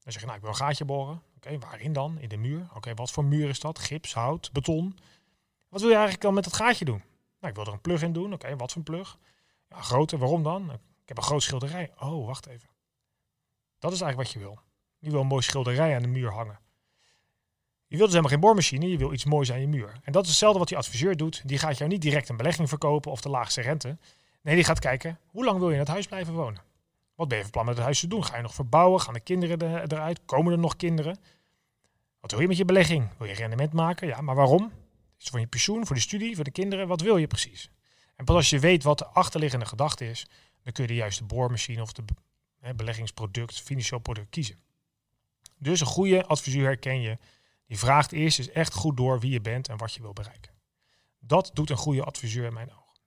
Dan 0.03 0.11
zeg 0.11 0.21
je, 0.21 0.25
nou 0.25 0.35
ik 0.35 0.41
wil 0.43 0.51
een 0.51 0.57
gaatje 0.57 0.85
boren. 0.85 1.21
Oké, 1.35 1.59
waarin 1.59 1.93
dan? 1.93 2.19
In 2.19 2.29
de 2.29 2.37
muur. 2.37 2.67
Oké, 2.73 2.93
wat 2.93 3.11
voor 3.11 3.25
muur 3.25 3.49
is 3.49 3.59
dat? 3.59 3.79
Gips, 3.79 4.13
hout, 4.13 4.49
beton. 4.51 4.97
Wat 5.69 5.79
wil 5.79 5.89
je 5.89 5.95
eigenlijk 5.95 6.23
dan 6.23 6.33
met 6.33 6.43
dat 6.43 6.53
gaatje 6.53 6.85
doen? 6.85 7.01
Nou, 7.39 7.53
ik 7.53 7.55
wil 7.55 7.65
er 7.65 7.73
een 7.73 7.81
plug 7.81 8.01
in 8.01 8.13
doen. 8.13 8.33
Oké, 8.33 8.55
wat 8.55 8.71
voor 8.71 8.77
een 8.77 8.93
plug? 8.93 9.17
Ja, 9.69 9.81
grote, 9.81 10.17
waarom 10.17 10.43
dan? 10.43 10.71
Ik 10.71 10.79
heb 11.05 11.17
een 11.17 11.23
groot 11.23 11.43
schilderij. 11.43 11.91
Oh, 11.99 12.25
wacht 12.25 12.45
even. 12.45 12.69
Dat 13.79 13.91
is 13.91 14.01
eigenlijk 14.01 14.31
wat 14.31 14.41
je 14.41 14.47
wil. 14.47 14.59
Je 14.99 15.11
wil 15.11 15.19
een 15.19 15.27
mooi 15.27 15.41
schilderij 15.41 15.95
aan 15.95 16.01
de 16.01 16.07
muur 16.07 16.31
hangen. 16.31 16.59
Je 17.93 17.99
wilt 17.99 18.11
dus 18.11 18.19
helemaal 18.19 18.39
geen 18.39 18.49
boormachine, 18.49 18.89
je 18.89 18.97
wil 18.97 19.13
iets 19.13 19.25
moois 19.25 19.51
aan 19.51 19.59
je 19.59 19.67
muur. 19.67 19.99
En 20.03 20.11
dat 20.11 20.23
is 20.23 20.29
hetzelfde 20.29 20.59
wat 20.59 20.67
die 20.67 20.77
adviseur 20.77 21.17
doet. 21.17 21.41
Die 21.45 21.57
gaat 21.57 21.77
jou 21.77 21.89
niet 21.89 22.01
direct 22.01 22.29
een 22.29 22.37
belegging 22.37 22.69
verkopen 22.69 23.11
of 23.11 23.21
de 23.21 23.29
laagste 23.29 23.61
rente. 23.61 23.97
Nee, 24.41 24.55
die 24.55 24.63
gaat 24.63 24.79
kijken, 24.79 25.19
hoe 25.27 25.45
lang 25.45 25.59
wil 25.59 25.67
je 25.67 25.73
in 25.73 25.79
het 25.79 25.87
huis 25.87 26.07
blijven 26.07 26.33
wonen? 26.33 26.61
Wat 27.15 27.27
ben 27.27 27.37
je 27.37 27.43
van 27.43 27.51
plan 27.51 27.65
met 27.65 27.75
het 27.75 27.83
huis 27.83 27.99
te 27.99 28.07
doen? 28.07 28.25
Ga 28.25 28.35
je 28.35 28.41
nog 28.41 28.53
verbouwen? 28.53 29.01
Gaan 29.01 29.13
de 29.13 29.19
kinderen 29.19 29.81
eruit? 29.81 30.19
Komen 30.25 30.51
er 30.51 30.59
nog 30.59 30.75
kinderen? 30.75 31.17
Wat 32.19 32.31
wil 32.31 32.39
je 32.39 32.47
met 32.47 32.57
je 32.57 32.65
belegging? 32.65 33.09
Wil 33.17 33.27
je 33.27 33.33
rendement 33.33 33.73
maken? 33.73 34.07
Ja, 34.07 34.21
maar 34.21 34.35
waarom? 34.35 34.63
Is 34.63 34.71
het 35.17 35.29
voor 35.29 35.39
je 35.39 35.47
pensioen, 35.47 35.85
voor 35.85 35.95
de 35.95 36.01
studie, 36.01 36.35
voor 36.35 36.43
de 36.43 36.51
kinderen? 36.51 36.87
Wat 36.87 37.01
wil 37.01 37.17
je 37.17 37.27
precies? 37.27 37.69
En 38.15 38.25
pas 38.25 38.35
als 38.35 38.49
je 38.49 38.59
weet 38.59 38.83
wat 38.83 38.97
de 38.97 39.07
achterliggende 39.07 39.65
gedachte 39.65 40.09
is, 40.09 40.27
dan 40.63 40.73
kun 40.73 40.83
je 40.83 40.89
de 40.89 40.95
juiste 40.95 41.23
boormachine 41.23 41.81
of 41.81 41.91
de 41.91 42.03
beleggingsproduct, 42.75 43.61
financieel 43.61 43.99
product 43.99 44.29
kiezen. 44.29 44.55
Dus 45.57 45.79
een 45.79 45.87
goede 45.87 46.25
adviseur 46.25 46.63
herken 46.63 47.01
je. 47.01 47.17
Die 47.73 47.81
vraagt 47.81 48.11
eerst 48.11 48.39
eens 48.39 48.51
echt 48.51 48.73
goed 48.73 48.97
door 48.97 49.19
wie 49.19 49.31
je 49.31 49.41
bent 49.41 49.69
en 49.69 49.77
wat 49.77 49.93
je 49.93 50.01
wil 50.01 50.13
bereiken. 50.13 50.51
Dat 51.19 51.51
doet 51.53 51.69
een 51.69 51.77
goede 51.77 52.03
adviseur 52.03 52.45
in 52.45 52.53
mijn 52.53 52.71
ogen. 52.71 52.99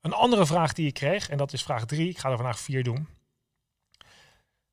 Een 0.00 0.12
andere 0.12 0.46
vraag 0.46 0.72
die 0.72 0.86
ik 0.86 0.94
kreeg, 0.94 1.28
en 1.28 1.36
dat 1.36 1.52
is 1.52 1.62
vraag 1.62 1.84
3, 1.84 2.08
ik 2.08 2.18
ga 2.18 2.30
er 2.30 2.36
vandaag 2.36 2.58
vier 2.58 2.84
doen, 2.84 3.08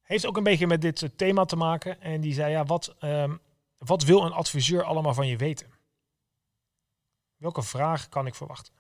heeft 0.02 0.26
ook 0.26 0.38
een 0.38 0.44
beetje 0.44 0.68
met 0.68 0.82
dit 0.82 1.18
thema 1.18 1.46
te 1.46 1.56
maken. 1.56 2.02
En 2.02 2.22
die 2.22 2.34
zei, 2.34 2.52
ja, 2.52 2.66
wat, 2.66 2.96
um, 3.00 3.40
wat 3.78 4.04
wil 4.04 4.26
een 4.26 4.32
adviseur 4.32 4.84
allemaal 4.84 5.14
van 5.14 5.28
je 5.28 5.38
weten? 5.38 5.68
Welke 7.36 7.64
vraag 7.64 8.10
kan 8.10 8.28
ik 8.28 8.36
verwachten? 8.36 8.74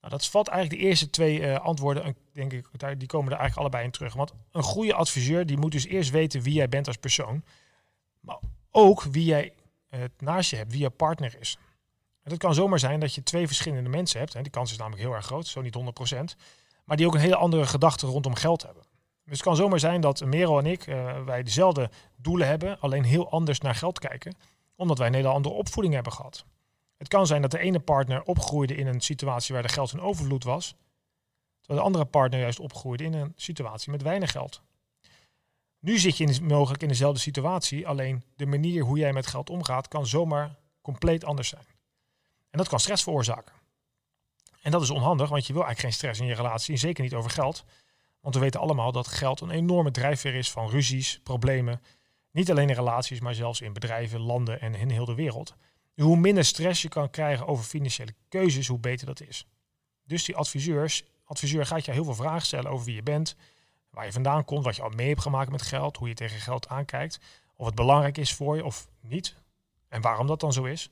Nou, 0.00 0.12
dat 0.12 0.26
valt 0.26 0.48
eigenlijk 0.48 0.82
de 0.82 0.88
eerste 0.88 1.10
twee 1.10 1.40
uh, 1.40 1.58
antwoorden, 1.58 2.16
denk 2.32 2.52
ik, 2.52 2.68
die 2.98 3.08
komen 3.08 3.32
er 3.32 3.38
eigenlijk 3.38 3.56
allebei 3.56 3.84
in 3.84 3.90
terug. 3.90 4.14
Want 4.14 4.32
een 4.50 4.62
goede 4.62 4.94
adviseur, 4.94 5.46
die 5.46 5.58
moet 5.58 5.72
dus 5.72 5.86
eerst 5.86 6.10
weten 6.10 6.42
wie 6.42 6.54
jij 6.54 6.68
bent 6.68 6.86
als 6.86 6.96
persoon. 6.96 7.44
Maar 8.28 8.38
ook 8.70 9.02
wie 9.02 9.24
jij 9.24 9.52
het 9.88 10.20
naast 10.20 10.50
je 10.50 10.56
hebt, 10.56 10.72
wie 10.72 10.80
je 10.80 10.90
partner 10.90 11.36
is. 11.40 11.58
Het 12.22 12.38
kan 12.38 12.54
zomaar 12.54 12.78
zijn 12.78 13.00
dat 13.00 13.14
je 13.14 13.22
twee 13.22 13.46
verschillende 13.46 13.88
mensen 13.88 14.18
hebt. 14.20 14.34
En 14.34 14.42
die 14.42 14.52
kans 14.52 14.70
is 14.70 14.76
namelijk 14.76 15.02
heel 15.02 15.14
erg 15.14 15.24
groot, 15.26 15.46
zo 15.46 15.60
niet 15.60 15.76
100%. 15.76 16.36
Maar 16.84 16.96
die 16.96 17.06
ook 17.06 17.14
een 17.14 17.20
hele 17.20 17.36
andere 17.36 17.66
gedachte 17.66 18.06
rondom 18.06 18.34
geld 18.34 18.62
hebben. 18.62 18.82
Dus 19.24 19.36
het 19.36 19.42
kan 19.42 19.56
zomaar 19.56 19.78
zijn 19.78 20.00
dat 20.00 20.24
Merel 20.24 20.58
en 20.58 20.66
ik, 20.66 20.86
uh, 20.86 21.24
wij 21.24 21.42
dezelfde 21.42 21.90
doelen 22.16 22.46
hebben, 22.46 22.80
alleen 22.80 23.04
heel 23.04 23.30
anders 23.30 23.60
naar 23.60 23.74
geld 23.74 23.98
kijken. 23.98 24.36
Omdat 24.76 24.98
wij 24.98 25.06
een 25.06 25.14
hele 25.14 25.28
andere 25.28 25.54
opvoeding 25.54 25.94
hebben 25.94 26.12
gehad. 26.12 26.44
Het 26.96 27.08
kan 27.08 27.26
zijn 27.26 27.42
dat 27.42 27.50
de 27.50 27.58
ene 27.58 27.80
partner 27.80 28.22
opgroeide 28.22 28.74
in 28.74 28.86
een 28.86 29.00
situatie 29.00 29.54
waar 29.54 29.62
de 29.62 29.68
geld 29.68 29.92
in 29.92 30.00
overvloed 30.00 30.44
was. 30.44 30.74
Terwijl 31.60 31.80
de 31.80 31.86
andere 31.86 32.04
partner 32.04 32.40
juist 32.40 32.60
opgroeide 32.60 33.04
in 33.04 33.14
een 33.14 33.32
situatie 33.36 33.90
met 33.90 34.02
weinig 34.02 34.30
geld. 34.30 34.62
Nu 35.80 35.98
zit 35.98 36.16
je 36.16 36.24
in, 36.24 36.46
mogelijk 36.46 36.82
in 36.82 36.88
dezelfde 36.88 37.20
situatie, 37.20 37.88
alleen 37.88 38.22
de 38.36 38.46
manier 38.46 38.82
hoe 38.82 38.98
jij 38.98 39.12
met 39.12 39.26
geld 39.26 39.50
omgaat 39.50 39.88
kan 39.88 40.06
zomaar 40.06 40.56
compleet 40.82 41.24
anders 41.24 41.48
zijn. 41.48 41.66
En 42.50 42.58
dat 42.58 42.68
kan 42.68 42.80
stress 42.80 43.02
veroorzaken. 43.02 43.54
En 44.62 44.70
dat 44.70 44.82
is 44.82 44.90
onhandig, 44.90 45.28
want 45.28 45.46
je 45.46 45.52
wil 45.52 45.64
eigenlijk 45.64 45.94
geen 45.94 45.98
stress 45.98 46.20
in 46.20 46.26
je 46.26 46.42
relatie, 46.42 46.72
en 46.72 46.80
zeker 46.80 47.02
niet 47.02 47.14
over 47.14 47.30
geld. 47.30 47.64
Want 48.20 48.34
we 48.34 48.40
weten 48.40 48.60
allemaal 48.60 48.92
dat 48.92 49.06
geld 49.06 49.40
een 49.40 49.50
enorme 49.50 49.90
drijfveer 49.90 50.34
is 50.34 50.50
van 50.50 50.70
ruzies, 50.70 51.20
problemen. 51.22 51.82
Niet 52.30 52.50
alleen 52.50 52.68
in 52.68 52.74
relaties, 52.74 53.20
maar 53.20 53.34
zelfs 53.34 53.60
in 53.60 53.72
bedrijven, 53.72 54.20
landen 54.20 54.60
en 54.60 54.74
in 54.74 54.90
heel 54.90 55.04
de 55.04 55.14
wereld. 55.14 55.54
hoe 55.94 56.16
minder 56.16 56.44
stress 56.44 56.82
je 56.82 56.88
kan 56.88 57.10
krijgen 57.10 57.46
over 57.46 57.64
financiële 57.64 58.14
keuzes, 58.28 58.66
hoe 58.66 58.78
beter 58.78 59.06
dat 59.06 59.20
is. 59.20 59.46
Dus 60.04 60.24
die 60.24 60.36
adviseurs, 60.36 61.04
adviseur 61.24 61.66
gaat 61.66 61.84
je 61.84 61.92
heel 61.92 62.04
veel 62.04 62.14
vragen 62.14 62.46
stellen 62.46 62.70
over 62.70 62.86
wie 62.86 62.94
je 62.94 63.02
bent, 63.02 63.36
waar 63.90 64.04
je 64.04 64.12
vandaan 64.12 64.44
komt, 64.44 64.64
wat 64.64 64.76
je 64.76 64.82
al 64.82 64.90
mee 64.90 65.08
hebt 65.08 65.22
gemaakt 65.22 65.50
met 65.50 65.62
geld, 65.62 65.96
hoe 65.96 66.08
je 66.08 66.14
tegen 66.14 66.40
geld 66.40 66.68
aankijkt, 66.68 67.20
of 67.56 67.66
het 67.66 67.74
belangrijk 67.74 68.18
is 68.18 68.34
voor 68.34 68.56
je 68.56 68.64
of 68.64 68.88
niet, 69.00 69.36
en 69.88 70.00
waarom 70.00 70.26
dat 70.26 70.40
dan 70.40 70.52
zo 70.52 70.64
is. 70.64 70.90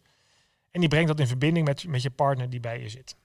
En 0.70 0.80
die 0.80 0.88
brengt 0.88 1.08
dat 1.08 1.20
in 1.20 1.26
verbinding 1.26 1.66
met, 1.66 1.86
met 1.86 2.02
je 2.02 2.10
partner 2.10 2.50
die 2.50 2.60
bij 2.60 2.80
je 2.80 2.88
zit. 2.88 3.16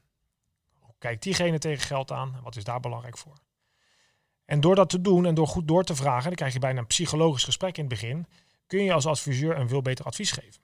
Hoe 0.80 0.96
kijkt 0.98 1.24
diegene 1.24 1.58
tegen 1.58 1.86
geld 1.86 2.12
aan 2.12 2.40
wat 2.44 2.56
is 2.56 2.64
daar 2.64 2.80
belangrijk 2.80 3.18
voor? 3.18 3.36
En 4.46 4.62
door 4.62 4.76
dat 4.76 4.90
te 4.90 5.02
doen 5.02 5.26
en 5.26 5.36
door 5.36 5.48
goed 5.48 5.68
door 5.68 5.84
te 5.84 5.96
vragen, 5.96 6.24
dan 6.24 6.36
krijg 6.36 6.54
je 6.54 6.60
bijna 6.60 6.80
een 6.80 6.88
psychologisch 6.88 7.44
gesprek 7.44 7.78
in 7.78 7.84
het 7.84 7.94
begin, 7.94 8.28
kun 8.68 8.84
je 8.84 8.94
als 8.94 9.06
adviseur 9.06 9.58
een 9.58 9.68
veel 9.68 9.82
beter 9.82 10.06
advies 10.06 10.32
geven. 10.32 10.62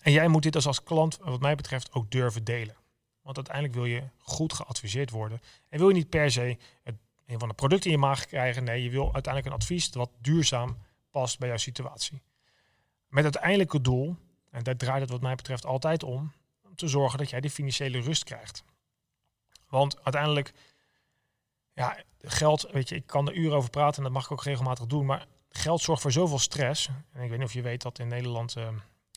En 0.00 0.12
jij 0.12 0.28
moet 0.28 0.42
dit 0.42 0.54
als, 0.54 0.66
als 0.66 0.82
klant, 0.82 1.18
wat 1.20 1.40
mij 1.40 1.54
betreft, 1.54 1.92
ook 1.92 2.10
durven 2.10 2.44
delen. 2.44 2.76
Want 3.22 3.36
uiteindelijk 3.36 3.74
wil 3.74 3.84
je 3.84 4.02
goed 4.18 4.52
geadviseerd 4.52 5.10
worden. 5.10 5.40
En 5.68 5.78
wil 5.78 5.88
je 5.88 5.94
niet 5.94 6.08
per 6.08 6.30
se 6.30 6.56
het, 6.82 6.94
een 7.26 7.38
van 7.38 7.48
de 7.48 7.54
producten 7.54 7.90
in 7.90 7.96
je 7.96 8.02
maag 8.02 8.26
krijgen. 8.26 8.64
Nee, 8.64 8.82
je 8.82 8.90
wil 8.90 9.12
uiteindelijk 9.12 9.46
een 9.46 9.60
advies 9.60 9.90
wat 9.90 10.10
duurzaam 10.18 10.78
past 11.10 11.38
bij 11.38 11.48
jouw 11.48 11.56
situatie. 11.56 12.22
Met 13.08 13.24
uiteindelijke 13.24 13.80
doel, 13.80 14.16
en 14.50 14.62
daar 14.62 14.76
draait 14.76 15.00
het 15.00 15.10
wat 15.10 15.20
mij 15.20 15.34
betreft 15.34 15.66
altijd 15.66 16.02
om, 16.02 16.32
om 16.62 16.74
te 16.76 16.88
zorgen 16.88 17.18
dat 17.18 17.30
jij 17.30 17.40
de 17.40 17.50
financiële 17.50 18.00
rust 18.00 18.24
krijgt. 18.24 18.64
Want 19.68 20.02
uiteindelijk, 20.02 20.52
ja, 21.72 22.02
geld, 22.20 22.68
weet 22.72 22.88
je, 22.88 22.94
ik 22.94 23.06
kan 23.06 23.28
er 23.28 23.34
uren 23.34 23.56
over 23.56 23.70
praten 23.70 23.96
en 23.96 24.02
dat 24.02 24.12
mag 24.12 24.24
ik 24.24 24.32
ook 24.32 24.44
regelmatig 24.44 24.86
doen, 24.86 25.06
maar 25.06 25.26
geld 25.48 25.80
zorgt 25.80 26.02
voor 26.02 26.12
zoveel 26.12 26.38
stress. 26.38 26.88
En 27.12 27.22
ik 27.22 27.28
weet 27.28 27.38
niet 27.38 27.46
of 27.46 27.52
je 27.52 27.62
weet 27.62 27.82
dat 27.82 27.98
in 27.98 28.08
Nederland 28.08 28.56
uh, 28.56 28.68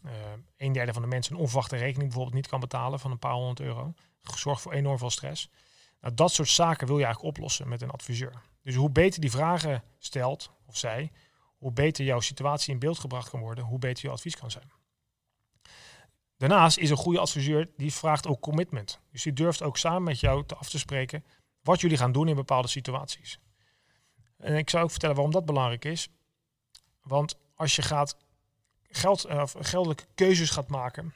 uh, 0.06 0.12
een 0.58 0.72
derde 0.72 0.94
van 0.94 1.02
de 1.02 1.08
mensen 1.08 1.34
een 1.34 1.42
onverwachte 1.42 1.76
rekening 1.76 2.04
bijvoorbeeld 2.04 2.36
niet 2.36 2.48
kan 2.48 2.60
betalen 2.60 3.00
van 3.00 3.12
een 3.12 3.20
paar 3.20 3.34
honderd 3.34 3.60
euro. 3.60 3.94
Zorgt 4.22 4.62
voor 4.62 4.74
enorm 4.74 4.98
veel 4.98 5.10
stress. 5.10 5.50
Nou, 6.02 6.14
dat 6.14 6.32
soort 6.32 6.50
zaken 6.50 6.88
wil 6.88 6.98
je 6.98 7.06
eigenlijk 7.06 7.36
oplossen 7.36 7.68
met 7.68 7.82
een 7.82 7.90
adviseur. 7.90 8.42
Dus 8.62 8.76
hoe 8.76 8.90
beter 8.90 9.22
die 9.22 9.32
vragen 9.32 9.84
stelt, 9.98 10.52
of 10.66 10.78
zij, 10.78 11.12
hoe 11.58 11.72
beter 11.72 12.06
jouw 12.06 12.20
situatie 12.20 12.74
in 12.74 12.80
beeld 12.80 13.00
gebracht 13.00 13.30
kan 13.30 13.40
worden, 13.40 13.64
hoe 13.64 13.80
beter 13.80 14.06
je 14.06 14.12
advies 14.12 14.36
kan 14.36 14.52
zijn. 14.52 14.72
Daarnaast 16.38 16.78
is 16.78 16.90
een 16.90 16.98
goede 16.98 17.20
adviseur 17.20 17.70
die 17.78 17.94
vraagt 17.94 18.28
ook 18.28 18.42
commitment. 18.42 19.00
Dus 19.12 19.24
die 19.24 19.34
durft 19.34 19.62
ook 19.64 19.78
samen 19.78 20.04
met 20.04 20.20
jou 20.20 20.46
te 20.46 20.56
af 20.56 20.70
te 20.70 20.80
spreken 20.80 21.24
wat 21.62 21.82
jullie 21.82 21.98
gaan 21.98 22.12
doen 22.12 22.28
in 22.28 22.36
bepaalde 22.36 22.68
situaties. 22.68 23.40
En 24.38 24.56
ik 24.56 24.70
zou 24.70 24.84
ook 24.84 24.92
vertellen 24.92 25.16
waarom 25.16 25.34
dat 25.34 25.46
belangrijk 25.46 25.86
is. 25.86 26.10
Want 27.02 27.38
als 27.56 27.76
je 27.76 27.82
gaat 27.82 28.18
geld, 28.82 29.26
uh, 29.26 29.44
geldelijke 29.46 30.06
keuzes 30.16 30.50
gaat 30.50 30.68
maken 30.68 31.14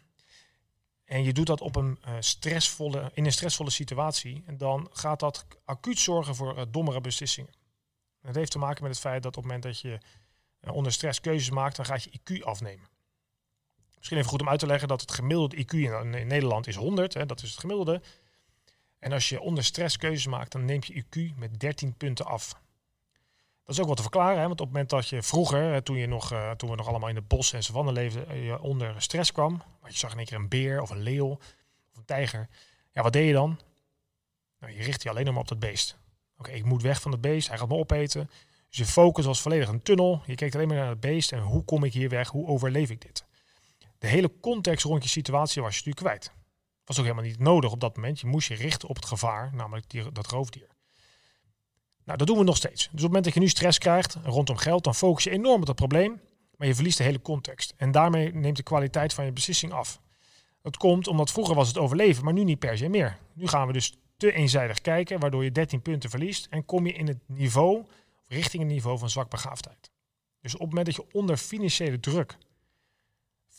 en 1.12 1.24
je 1.24 1.34
doet 1.34 1.46
dat 1.46 1.62
op 1.62 1.75
een, 1.75 2.00
uh, 2.08 2.15
stressvolle, 2.20 3.12
in 3.13 3.25
een 3.25 3.32
stressvolle 3.32 3.70
situatie, 3.70 4.44
en 4.46 4.58
dan 4.58 4.89
gaat 4.91 5.20
dat 5.20 5.46
acuut 5.65 6.00
zorgen 6.00 6.36
voor 6.36 6.58
uh, 6.58 6.63
dommere 6.70 7.01
beslissingen. 7.01 7.53
dat 8.22 8.36
heeft 8.36 8.51
te 8.51 8.58
maken 8.58 8.84
met 8.84 8.91
het 8.91 9.01
feit 9.01 9.24
dat 9.24 9.38
op 9.38 9.44
het 9.44 9.51
moment 9.51 9.63
dat 9.63 9.80
je 9.80 10.00
onder 10.72 10.91
stress 10.91 11.22
keuzes 11.22 11.50
maakt, 11.50 11.75
dan 11.75 11.86
gaat 11.86 12.03
je 12.03 12.20
IQ 12.20 12.44
afnemen. 12.44 12.88
Misschien 13.96 14.18
even 14.18 14.30
goed 14.30 14.41
om 14.41 14.50
uit 14.50 14.60
te 14.60 14.65
leggen 14.65 14.88
dat 14.88 15.01
het 15.01 15.12
gemiddelde 15.12 15.56
IQ 15.56 15.72
in, 15.72 16.13
in 16.13 16.27
Nederland 16.27 16.68
is 16.68 16.75
100, 16.75 17.13
hè, 17.13 17.25
dat 17.25 17.41
is 17.41 17.50
het 17.50 17.60
gemiddelde. 17.60 18.01
En 19.00 19.12
als 19.12 19.30
je 19.30 19.41
onder 19.41 19.63
stress 19.63 19.98
keuzes 19.98 20.27
maakt, 20.27 20.51
dan 20.51 20.65
neemt 20.65 20.88
je 20.88 21.03
IQ 21.03 21.36
met 21.36 21.60
13 21.60 21.94
punten 21.94 22.25
af. 22.25 22.62
Dat 23.65 23.75
is 23.75 23.82
ook 23.82 23.88
wat 23.88 23.96
te 23.96 24.01
verklaren, 24.01 24.39
hè? 24.39 24.48
want 24.48 24.62
op 24.62 24.65
het 24.65 24.75
moment 24.75 24.89
dat 24.89 25.08
je 25.08 25.24
vroeger, 25.24 25.84
toen, 25.84 25.98
je 25.98 26.08
nog, 26.08 26.34
uh, 26.34 26.51
toen 26.51 26.70
we 26.70 26.75
nog 26.75 26.88
allemaal 26.88 27.10
in 27.10 27.15
de 27.15 27.22
bos 27.22 27.53
en 27.53 27.63
savanne 27.63 27.91
leefden, 27.91 28.27
eh, 28.27 28.46
je 28.46 28.62
onder 28.62 29.01
stress 29.01 29.32
kwam, 29.32 29.63
want 29.82 29.94
je 29.94 30.00
zag 30.00 30.12
in 30.12 30.18
één 30.18 30.25
keer 30.25 30.38
een 30.38 30.50
beer 30.50 30.82
of 30.82 30.89
een 30.89 31.01
leeuw 31.01 31.30
of 31.91 31.98
een 31.98 32.06
tijger, 32.06 32.50
ja, 32.91 33.01
wat 33.01 33.13
deed 33.13 33.27
je 33.27 33.34
dan? 33.34 33.60
Nou, 34.60 34.74
je 34.74 34.84
richt 34.84 35.03
je 35.03 35.10
alleen 35.10 35.25
nog 35.25 35.34
maar 35.34 35.44
op 35.44 35.48
dat 35.50 35.60
beest. 35.60 35.98
Oké, 36.38 36.51
ik 36.51 36.65
moet 36.65 36.82
weg 36.82 37.01
van 37.01 37.12
het 37.12 37.22
beest, 37.22 37.48
hij 37.48 37.58
gaat 37.58 37.70
me 37.70 37.75
opeten. 37.75 38.30
Dus 38.70 38.77
je 38.77 38.86
focus 38.86 39.25
was 39.25 39.41
volledig 39.41 39.68
een 39.68 39.82
tunnel. 39.82 40.22
Je 40.25 40.36
keek 40.36 40.56
alleen 40.56 40.68
maar 40.68 40.77
naar 40.77 40.89
het 40.89 41.00
beest 41.00 41.32
en 41.32 41.39
hoe 41.39 41.63
kom 41.63 41.84
ik 41.84 41.94
hier 41.94 42.10
weg, 42.10 42.30
hoe 42.30 42.48
overleef 42.48 42.89
ik 42.89 43.01
dit? 43.01 43.25
De 43.98 44.08
hele 44.08 44.39
context 44.39 44.86
rond 44.86 45.03
je 45.03 45.10
situatie 45.10 45.62
was 45.62 45.77
je 45.77 45.84
natuurlijk 45.86 46.06
kwijt 46.06 46.39
was 46.91 47.00
ook 47.00 47.12
helemaal 47.12 47.32
niet 47.32 47.39
nodig 47.39 47.72
op 47.72 47.80
dat 47.80 47.96
moment. 47.96 48.20
Je 48.20 48.27
moest 48.27 48.48
je 48.48 48.56
richten 48.56 48.89
op 48.89 48.96
het 48.96 49.06
gevaar, 49.06 49.50
namelijk 49.53 49.89
die, 49.89 50.12
dat 50.12 50.27
roofdier. 50.27 50.68
Nou, 52.05 52.17
dat 52.17 52.27
doen 52.27 52.38
we 52.38 52.43
nog 52.43 52.58
steeds. 52.58 52.81
Dus 52.81 52.86
op 52.86 52.91
het 52.91 53.01
moment 53.01 53.24
dat 53.24 53.34
je 53.34 53.39
nu 53.39 53.48
stress 53.48 53.77
krijgt 53.77 54.17
rondom 54.24 54.58
geld, 54.58 54.84
dan 54.84 54.96
focus 54.96 55.24
je 55.24 55.29
enorm 55.29 55.60
op 55.60 55.65
dat 55.65 55.75
probleem, 55.75 56.22
maar 56.58 56.67
je 56.67 56.75
verliest 56.75 56.98
de 56.98 57.03
hele 57.03 57.22
context. 57.22 57.74
En 57.77 57.91
daarmee 57.91 58.34
neemt 58.34 58.58
de 58.58 58.63
kwaliteit 58.63 59.13
van 59.13 59.25
je 59.25 59.31
beslissing 59.31 59.72
af. 59.72 60.01
Dat 60.62 60.77
komt 60.77 61.08
omdat 61.08 61.31
vroeger 61.31 61.55
was 61.55 61.67
het 61.67 61.77
overleven, 61.77 62.24
maar 62.24 62.34
nu 62.34 62.43
niet 62.43 62.60
per 62.60 62.77
se 62.77 62.89
meer. 62.89 63.17
Nu 63.34 63.48
gaan 63.48 63.67
we 63.67 63.74
dus 63.74 63.98
te 64.17 64.31
eenzijdig 64.31 64.81
kijken, 64.81 65.20
waardoor 65.20 65.43
je 65.43 65.51
13 65.51 65.81
punten 65.81 66.10
verliest 66.10 66.48
en 66.50 66.65
kom 66.65 66.86
je 66.86 66.93
in 66.93 67.08
het 67.08 67.20
niveau, 67.25 67.86
richting 68.27 68.63
het 68.63 68.72
niveau 68.72 68.98
van 68.98 69.10
zwakbegaafdheid. 69.10 69.91
Dus 70.41 70.53
op 70.53 70.60
het 70.60 70.70
moment 70.70 70.86
dat 70.86 70.96
je 70.96 71.17
onder 71.17 71.38
financiële 71.38 72.00
druk 72.00 72.38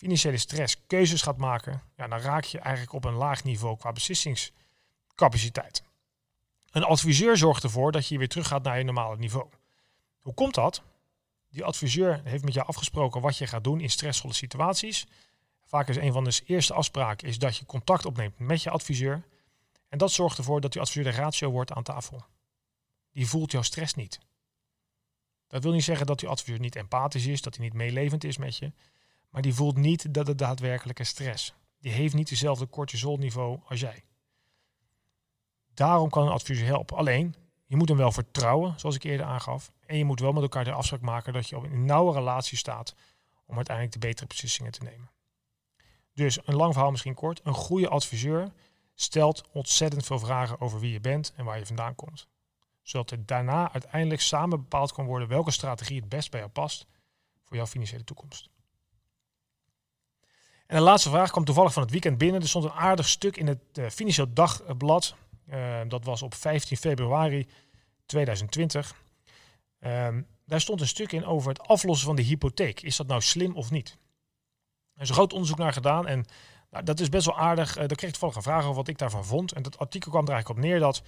financiële 0.02 0.36
stress 0.36 0.76
keuzes 0.86 1.22
gaat 1.22 1.36
maken, 1.36 1.82
ja, 1.96 2.08
dan 2.08 2.18
raak 2.18 2.44
je 2.44 2.58
eigenlijk 2.58 2.94
op 2.94 3.04
een 3.04 3.14
laag 3.14 3.44
niveau 3.44 3.76
qua 3.76 3.92
beslissingscapaciteit. 3.92 5.82
Een 6.72 6.84
adviseur 6.84 7.36
zorgt 7.36 7.62
ervoor 7.62 7.92
dat 7.92 8.08
je 8.08 8.18
weer 8.18 8.28
terug 8.28 8.46
gaat 8.46 8.62
naar 8.62 8.78
je 8.78 8.84
normale 8.84 9.16
niveau. 9.16 9.48
Hoe 10.18 10.34
komt 10.34 10.54
dat? 10.54 10.82
Die 11.48 11.64
adviseur 11.64 12.20
heeft 12.24 12.44
met 12.44 12.54
jou 12.54 12.66
afgesproken 12.66 13.20
wat 13.20 13.36
je 13.36 13.46
gaat 13.46 13.64
doen 13.64 13.80
in 13.80 13.90
stressvolle 13.90 14.34
situaties. 14.34 15.06
Vaak 15.64 15.88
is 15.88 15.96
een 15.96 16.12
van 16.12 16.24
de 16.24 16.40
eerste 16.46 16.74
afspraken 16.74 17.28
is 17.28 17.38
dat 17.38 17.56
je 17.56 17.66
contact 17.66 18.06
opneemt 18.06 18.38
met 18.38 18.62
je 18.62 18.70
adviseur. 18.70 19.24
En 19.88 19.98
dat 19.98 20.12
zorgt 20.12 20.38
ervoor 20.38 20.60
dat 20.60 20.72
die 20.72 20.80
adviseur 20.80 21.04
de 21.04 21.10
ratio 21.10 21.50
wordt 21.50 21.72
aan 21.72 21.82
tafel. 21.82 22.24
Die 23.12 23.28
voelt 23.28 23.52
jouw 23.52 23.62
stress 23.62 23.94
niet. 23.94 24.20
Dat 25.46 25.62
wil 25.62 25.72
niet 25.72 25.84
zeggen 25.84 26.06
dat 26.06 26.18
die 26.18 26.28
adviseur 26.28 26.58
niet 26.58 26.76
empathisch 26.76 27.26
is, 27.26 27.42
dat 27.42 27.56
hij 27.56 27.64
niet 27.64 27.74
meelevend 27.74 28.24
is 28.24 28.36
met 28.36 28.56
je. 28.56 28.72
Maar 29.30 29.42
die 29.42 29.54
voelt 29.54 29.76
niet 29.76 30.14
dat 30.14 30.26
het 30.26 30.38
daadwerkelijke 30.38 31.04
stress. 31.04 31.54
Die 31.80 31.92
heeft 31.92 32.14
niet 32.14 32.28
dezelfde 32.28 32.68
cortisolniveau 32.68 33.60
als 33.64 33.80
jij. 33.80 34.04
Daarom 35.74 36.10
kan 36.10 36.22
een 36.26 36.32
adviseur 36.32 36.66
helpen. 36.66 36.96
Alleen, 36.96 37.34
je 37.66 37.76
moet 37.76 37.88
hem 37.88 37.98
wel 37.98 38.12
vertrouwen, 38.12 38.74
zoals 38.76 38.94
ik 38.94 39.02
eerder 39.02 39.26
aangaf. 39.26 39.72
En 39.86 39.96
je 39.96 40.04
moet 40.04 40.20
wel 40.20 40.32
met 40.32 40.42
elkaar 40.42 40.64
de 40.64 40.72
afspraak 40.72 41.00
maken 41.00 41.32
dat 41.32 41.48
je 41.48 41.56
op 41.56 41.62
een 41.62 41.84
nauwe 41.84 42.12
relatie 42.12 42.58
staat 42.58 42.94
om 43.46 43.56
uiteindelijk 43.56 43.94
de 44.00 44.06
betere 44.06 44.26
beslissingen 44.26 44.72
te 44.72 44.82
nemen. 44.82 45.10
Dus 46.14 46.38
een 46.44 46.54
lang 46.54 46.72
verhaal 46.72 46.90
misschien 46.90 47.14
kort. 47.14 47.40
Een 47.44 47.54
goede 47.54 47.88
adviseur 47.88 48.52
stelt 48.94 49.48
ontzettend 49.52 50.06
veel 50.06 50.18
vragen 50.18 50.60
over 50.60 50.80
wie 50.80 50.92
je 50.92 51.00
bent 51.00 51.32
en 51.36 51.44
waar 51.44 51.58
je 51.58 51.66
vandaan 51.66 51.94
komt. 51.94 52.28
Zodat 52.82 53.10
er 53.10 53.26
daarna 53.26 53.72
uiteindelijk 53.72 54.20
samen 54.20 54.60
bepaald 54.60 54.92
kan 54.92 55.06
worden 55.06 55.28
welke 55.28 55.50
strategie 55.50 56.00
het 56.00 56.08
best 56.08 56.30
bij 56.30 56.40
jou 56.40 56.52
past 56.52 56.86
voor 57.44 57.56
jouw 57.56 57.66
financiële 57.66 58.04
toekomst. 58.04 58.50
En 60.66 60.76
de 60.78 60.84
laatste 60.84 61.10
vraag 61.10 61.30
kwam 61.30 61.44
toevallig 61.44 61.72
van 61.72 61.82
het 61.82 61.90
weekend 61.90 62.18
binnen. 62.18 62.40
Er 62.40 62.48
stond 62.48 62.64
een 62.64 62.72
aardig 62.72 63.08
stuk 63.08 63.36
in 63.36 63.46
het 63.46 63.78
uh, 63.78 63.88
Financieel 63.88 64.32
Dagblad. 64.32 65.14
Uh, 65.52 65.80
dat 65.88 66.04
was 66.04 66.22
op 66.22 66.34
15 66.34 66.76
februari 66.76 67.48
2020. 68.06 68.94
Ehm, 69.78 70.22
daar 70.46 70.60
stond 70.60 70.80
een 70.80 70.86
stuk 70.86 71.12
in 71.12 71.24
over 71.24 71.48
het 71.48 71.60
aflossen 71.60 72.06
van 72.06 72.16
de 72.16 72.22
hypotheek. 72.22 72.80
Is 72.80 72.96
dat 72.96 73.06
nou 73.06 73.20
slim 73.20 73.56
of 73.56 73.70
niet? 73.70 73.98
Er 74.94 75.02
is 75.02 75.08
een 75.08 75.14
groot 75.14 75.32
onderzoek 75.32 75.58
naar 75.58 75.72
gedaan 75.72 76.06
en 76.06 76.26
Nou, 76.72 76.84
dat 76.84 77.00
is 77.00 77.08
best 77.08 77.26
wel 77.26 77.38
aardig. 77.38 77.68
Uh, 77.68 77.74
daar 77.74 77.96
kreeg 77.96 78.10
ik 78.10 78.10
toevallig 78.10 78.36
een 78.36 78.42
vraag 78.42 78.62
over 78.62 78.74
wat 78.74 78.88
ik 78.88 78.98
daarvan 78.98 79.24
vond. 79.24 79.52
En 79.52 79.62
dat 79.62 79.78
artikel 79.78 80.10
kwam 80.10 80.24
er 80.24 80.32
eigenlijk 80.32 80.60
op 80.60 80.66
neer 80.66 80.78
dat 80.78 81.02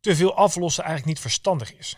te 0.00 0.16
veel 0.16 0.34
aflossen 0.34 0.84
eigenlijk 0.84 1.14
niet 1.14 1.22
verstandig 1.22 1.74
is. 1.76 1.96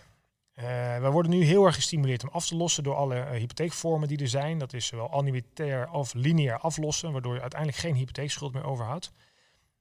Uh, 0.55 0.65
we 0.99 1.11
worden 1.11 1.31
nu 1.31 1.45
heel 1.45 1.65
erg 1.65 1.75
gestimuleerd 1.75 2.23
om 2.23 2.29
af 2.29 2.47
te 2.47 2.57
lossen 2.57 2.83
door 2.83 2.95
alle 2.95 3.17
uh, 3.17 3.31
hypotheekvormen 3.31 4.09
die 4.09 4.19
er 4.19 4.29
zijn. 4.29 4.59
Dat 4.59 4.73
is 4.73 4.87
zowel 4.87 5.11
annuitair 5.11 5.91
of 5.91 6.15
lineair 6.15 6.59
aflossen, 6.59 7.13
waardoor 7.13 7.35
je 7.35 7.41
uiteindelijk 7.41 7.81
geen 7.81 7.95
hypotheekschuld 7.95 8.53
meer 8.53 8.65
overhoudt. 8.65 9.13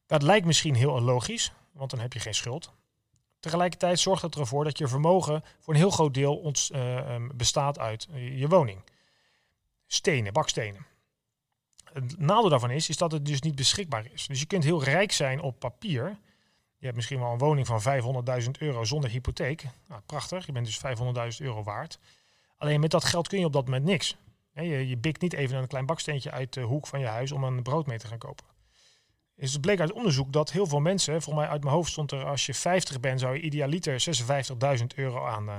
Dat 0.06 0.22
lijkt 0.22 0.46
misschien 0.46 0.76
heel 0.76 1.02
logisch, 1.02 1.52
want 1.72 1.90
dan 1.92 2.00
heb 2.00 2.14
je 2.14 2.20
geen 2.20 2.36
schuld. 2.36 2.74
Tegelijkertijd 3.40 4.00
zorgt 4.00 4.22
het 4.22 4.36
ervoor 4.36 4.64
dat 4.64 4.78
je 4.78 4.88
vermogen 4.88 5.44
voor 5.60 5.74
een 5.74 5.80
heel 5.80 5.90
groot 5.90 6.14
deel 6.14 6.38
ons, 6.38 6.72
uh, 6.72 7.16
bestaat 7.34 7.80
uit 7.80 8.08
je 8.14 8.48
woning. 8.48 8.82
Stenen, 9.88 10.34
bakstenen. 10.34 10.86
Het 11.94 12.20
nadeel 12.20 12.50
daarvan 12.50 12.72
is, 12.72 12.90
is 12.90 12.98
dat 12.98 13.12
het 13.12 13.26
dus 13.26 13.42
niet 13.42 13.56
beschikbaar 13.56 14.08
is. 14.14 14.28
Dus 14.28 14.40
je 14.40 14.46
kunt 14.46 14.64
heel 14.64 14.84
rijk 14.84 15.12
zijn 15.12 15.42
op 15.42 15.60
papier. 15.60 16.18
Je 16.78 16.86
hebt 16.86 16.96
misschien 16.96 17.20
wel 17.20 17.32
een 17.32 17.38
woning 17.38 17.68
van 17.68 17.82
500.000 18.44 18.50
euro 18.60 18.84
zonder 18.84 19.10
hypotheek. 19.10 19.64
Nou, 19.88 20.02
prachtig, 20.06 20.46
je 20.46 20.52
bent 20.52 20.66
dus 20.66 20.82
500.000 21.40 21.46
euro 21.46 21.64
waard. 21.64 22.00
Alleen 22.58 22.80
met 22.80 22.92
dat 22.92 23.04
geld 23.04 23.28
kun 23.28 23.40
je 23.40 23.46
op 23.46 23.54
dat 23.54 23.66
moment 23.66 23.86
niks. 23.86 24.16
Je, 24.54 24.88
je 24.88 24.98
bikt 24.98 25.22
niet 25.22 25.34
even 25.34 25.58
een 25.58 25.68
klein 25.68 25.86
baksteentje 25.86 26.32
uit 26.32 26.54
de 26.54 26.62
hoek 26.62 26.88
van 26.88 27.00
je 27.00 27.06
huis 27.06 27.32
om 27.32 27.44
een 27.44 27.64
brood 27.64 27.86
mee 27.86 27.98
te 27.98 28.08
gaan 28.08 28.18
kopen. 28.18 28.55
Dus 29.36 29.52
het 29.52 29.62
bleek 29.62 29.80
uit 29.80 29.92
onderzoek 29.92 30.34
dat 30.34 30.52
heel 30.52 30.68
veel 30.68 30.80
mensen, 30.80 31.22
volgens 31.22 31.44
mij 31.46 31.54
uit 31.54 31.64
mijn 31.64 31.76
hoofd 31.76 31.92
stond 31.92 32.12
er, 32.12 32.26
als 32.26 32.46
je 32.46 32.54
50 32.54 33.00
bent, 33.00 33.20
zou 33.20 33.36
je 33.36 33.42
idealiter 33.42 34.18
56.000 34.80 34.86
euro 34.96 35.26
aan 35.26 35.48
uh, 35.48 35.56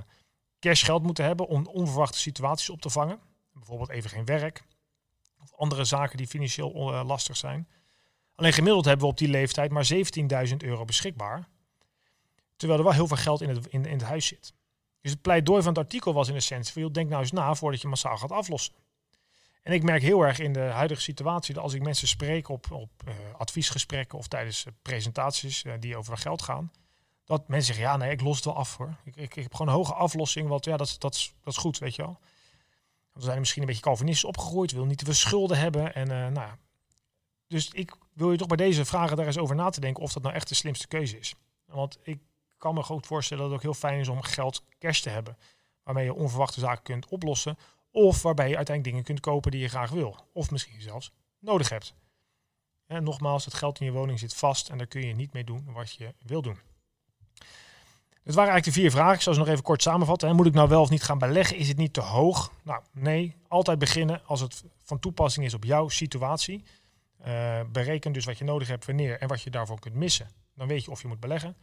cashgeld 0.61 1.03
moeten 1.03 1.25
hebben 1.25 1.47
om 1.47 1.67
onverwachte 1.67 2.19
situaties 2.19 2.71
op 2.71 2.81
te 2.81 2.91
vangen. 2.91 3.21
Bijvoorbeeld 3.53 3.91
even 3.91 4.11
geen 4.11 4.25
werk 4.25 4.65
of 5.43 5.59
andere 5.59 5.85
zaken 5.85 6.17
die 6.17 6.27
financieel 6.27 6.93
uh, 6.93 7.05
lastig 7.07 7.37
zijn. 7.37 7.69
Alleen 8.35 8.53
gemiddeld 8.53 8.85
hebben 8.85 9.05
we 9.05 9.13
op 9.13 9.19
die 9.19 9.29
leeftijd 9.29 9.71
maar 9.71 9.89
17.000 10.49 10.57
euro 10.57 10.85
beschikbaar. 10.85 11.49
Terwijl 12.57 12.79
er 12.79 12.85
wel 12.87 12.95
heel 12.95 13.07
veel 13.07 13.17
geld 13.17 13.41
in 13.41 13.49
het, 13.49 13.67
in, 13.67 13.85
het 13.85 14.03
huis 14.03 14.27
zit. 14.27 14.55
Dus 15.01 15.11
het 15.11 15.23
pleidooi 15.23 15.63
van 15.63 15.73
het 15.73 15.83
artikel 15.83 16.13
was 16.13 16.29
in 16.29 16.35
essentie 16.35 16.73
van, 16.73 16.93
denk 16.93 17.09
nou 17.09 17.21
eens 17.21 17.33
na 17.33 17.55
voordat 17.55 17.81
je 17.81 17.89
massaal 17.89 18.17
gaat 18.17 18.33
aflossen. 18.33 18.75
En 19.67 19.73
ik 19.73 19.83
merk 19.83 20.03
heel 20.03 20.21
erg 20.21 20.39
in 20.39 20.53
de 20.53 20.61
huidige 20.61 21.01
situatie 21.01 21.55
dat 21.55 21.63
als 21.63 21.73
ik 21.73 21.83
mensen 21.83 22.09
spreek 22.09 22.49
op, 22.49 22.71
op 22.71 22.91
uh, 23.09 23.15
adviesgesprekken 23.37 24.19
of 24.19 24.27
tijdens 24.29 24.65
uh, 24.65 24.73
presentaties 24.83 25.65
uh, 25.65 25.73
die 25.81 25.97
over 25.97 26.19
geld 26.19 26.43
gaan, 26.43 26.73
dat 27.25 27.49
mensen 27.49 27.75
zeggen, 27.75 27.93
ja 27.93 27.97
nee, 27.97 28.11
ik 28.11 28.21
los 28.21 28.37
het 28.37 28.45
wel 28.45 28.57
af 28.57 28.77
hoor. 28.77 28.97
Ik, 29.05 29.17
ik, 29.17 29.37
ik 29.37 29.43
heb 29.43 29.53
gewoon 29.55 29.69
een 29.69 29.79
hoge 29.79 29.95
aflossing, 29.95 30.49
want 30.49 30.65
ja, 30.65 30.77
dat, 30.77 30.97
dat, 30.99 31.33
dat 31.43 31.53
is 31.53 31.57
goed, 31.57 31.79
weet 31.79 31.95
je 31.95 32.03
wel. 32.03 32.19
We 33.13 33.23
zijn 33.23 33.39
misschien 33.39 33.61
een 33.61 33.69
beetje 33.69 33.83
Calvinistisch 33.83 34.25
opgegroeid, 34.25 34.73
wil 34.73 34.85
niet 34.85 34.99
te 34.99 35.05
veel 35.05 35.15
schulden 35.15 35.59
hebben. 35.59 35.95
En 35.95 36.33
nou. 36.33 36.51
Dus 37.47 37.71
ik 37.71 37.97
wil 38.13 38.31
je 38.31 38.39
toch 38.39 38.49
bij 38.49 38.57
deze 38.57 38.85
vragen 38.85 39.17
daar 39.17 39.27
eens 39.27 39.39
over 39.39 39.57
na 39.57 39.71
te 39.71 39.81
denken 39.81 40.03
of 40.03 40.13
dat 40.13 40.23
nou 40.23 40.35
echt 40.35 40.49
de 40.49 40.55
slimste 40.55 40.89
keuze 40.89 41.19
is. 41.19 41.35
Want 41.65 41.99
ik 42.03 42.21
kan 42.59 42.75
me 42.75 42.83
goed 42.83 43.07
voorstellen 43.07 43.43
dat 43.43 43.53
het 43.53 43.59
ook 43.59 43.73
heel 43.73 43.89
fijn 43.89 44.01
is 44.01 44.09
om 44.09 44.23
geld 44.23 44.63
cash 44.79 45.01
te 45.01 45.11
hebben. 45.11 45.37
Waarmee 45.83 46.05
je 46.05 46.15
onverwachte 46.15 46.61
zaken 46.61 46.83
kunt 46.83 47.07
oplossen. 47.07 47.59
Of 47.97 48.23
waarbij 48.23 48.49
je 48.49 48.57
uiteindelijk 48.57 48.85
dingen 48.85 49.05
kunt 49.05 49.21
kopen 49.21 49.51
die 49.51 49.61
je 49.61 49.69
graag 49.69 49.91
wil. 49.91 50.17
Of 50.33 50.51
misschien 50.51 50.81
zelfs 50.81 51.13
nodig 51.39 51.69
hebt. 51.69 51.95
En 52.87 53.05
nogmaals, 53.05 53.45
het 53.45 53.55
geld 53.55 53.81
in 53.81 53.87
je 53.87 53.93
woning 53.93 54.19
zit 54.19 54.35
vast 54.35 54.69
en 54.69 54.79
daar 54.79 54.87
kun 54.87 55.07
je 55.07 55.15
niet 55.15 55.33
mee 55.33 55.45
doen 55.45 55.73
wat 55.73 55.93
je 55.93 56.15
wil 56.27 56.43
doen. 56.43 56.59
Dat 58.25 58.35
waren 58.35 58.53
eigenlijk 58.53 58.65
de 58.65 58.73
vier 58.81 58.91
vragen. 58.91 59.15
Ik 59.15 59.21
zal 59.21 59.33
ze 59.33 59.39
nog 59.39 59.49
even 59.49 59.63
kort 59.63 59.83
samenvatten. 59.83 60.37
Moet 60.37 60.47
ik 60.47 60.55
nou 60.55 60.69
wel 60.69 60.81
of 60.81 60.91
niet 60.91 61.03
gaan 61.03 61.19
beleggen? 61.19 61.57
Is 61.57 61.69
het 61.69 61.77
niet 61.77 61.93
te 61.93 62.01
hoog? 62.01 62.53
Nou, 62.63 62.83
nee. 62.93 63.37
Altijd 63.49 63.79
beginnen 63.79 64.21
als 64.27 64.41
het 64.41 64.65
van 64.83 64.99
toepassing 64.99 65.47
is 65.47 65.55
op 65.55 65.65
jouw 65.65 65.89
situatie. 65.89 66.65
Uh, 67.27 67.61
bereken 67.73 68.13
dus 68.13 68.25
wat 68.25 68.39
je 68.39 68.45
nodig 68.45 68.69
hebt, 68.69 68.87
wanneer 68.87 69.21
en 69.21 69.29
wat 69.29 69.43
je 69.43 69.51
daarvoor 69.51 69.81
kunt 69.81 69.95
missen. 69.95 70.29
Dan 70.55 70.69
weet 70.69 70.85
je 70.85 70.91
of 70.91 71.03
je 71.03 71.09
moet 71.09 71.21
beleggen. 71.21 71.57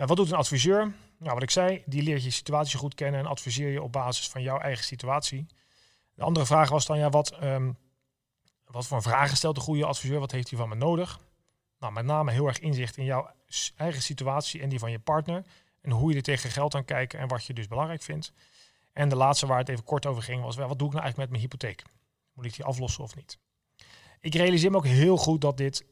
Uh, 0.00 0.06
wat 0.06 0.16
doet 0.16 0.30
een 0.30 0.36
adviseur? 0.36 0.94
Nou, 1.18 1.34
wat 1.34 1.42
ik 1.42 1.50
zei, 1.50 1.82
die 1.86 2.02
leert 2.02 2.24
je 2.24 2.30
situatie 2.30 2.78
goed 2.78 2.94
kennen 2.94 3.20
en 3.20 3.26
adviseer 3.26 3.70
je 3.70 3.82
op 3.82 3.92
basis 3.92 4.28
van 4.28 4.42
jouw 4.42 4.58
eigen 4.58 4.84
situatie. 4.84 5.46
De 6.14 6.22
andere 6.22 6.46
vraag 6.46 6.68
was 6.68 6.86
dan, 6.86 6.98
ja, 6.98 7.10
wat, 7.10 7.42
um, 7.42 7.78
wat 8.64 8.86
voor 8.86 9.02
vragen 9.02 9.36
stelt 9.36 9.54
de 9.54 9.60
goede 9.60 9.84
adviseur? 9.84 10.20
Wat 10.20 10.30
heeft 10.30 10.50
hij 10.50 10.58
van 10.58 10.68
me 10.68 10.74
nodig? 10.74 11.20
Nou, 11.78 11.92
met 11.92 12.04
name 12.04 12.30
heel 12.30 12.46
erg 12.46 12.58
inzicht 12.58 12.96
in 12.96 13.04
jouw 13.04 13.30
eigen 13.76 14.02
situatie 14.02 14.60
en 14.60 14.68
die 14.68 14.78
van 14.78 14.90
je 14.90 14.98
partner. 14.98 15.44
En 15.80 15.90
hoe 15.90 16.10
je 16.10 16.16
er 16.16 16.22
tegen 16.22 16.50
geld 16.50 16.74
aan 16.74 16.84
kijkt 16.84 17.14
en 17.14 17.28
wat 17.28 17.44
je 17.44 17.52
dus 17.52 17.68
belangrijk 17.68 18.02
vindt. 18.02 18.32
En 18.92 19.08
de 19.08 19.16
laatste 19.16 19.46
waar 19.46 19.58
het 19.58 19.68
even 19.68 19.84
kort 19.84 20.06
over 20.06 20.22
ging 20.22 20.42
was, 20.42 20.56
wat 20.56 20.78
doe 20.78 20.88
ik 20.88 20.94
nou 20.94 21.04
eigenlijk 21.04 21.16
met 21.16 21.30
mijn 21.30 21.42
hypotheek? 21.42 21.82
Moet 22.32 22.44
ik 22.44 22.54
die 22.54 22.64
aflossen 22.64 23.04
of 23.04 23.16
niet? 23.16 23.38
Ik 24.20 24.34
realiseer 24.34 24.70
me 24.70 24.76
ook 24.76 24.86
heel 24.86 25.16
goed 25.16 25.40
dat 25.40 25.56
dit 25.56 25.84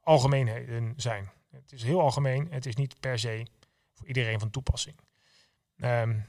algemeenheden 0.00 0.92
zijn. 0.96 1.30
Het 1.50 1.72
is 1.72 1.82
heel 1.82 2.00
algemeen. 2.00 2.48
Het 2.50 2.66
is 2.66 2.74
niet 2.74 3.00
per 3.00 3.18
se 3.18 3.46
voor 3.94 4.06
iedereen 4.06 4.38
van 4.38 4.50
toepassing. 4.50 4.96
Um, 5.76 6.26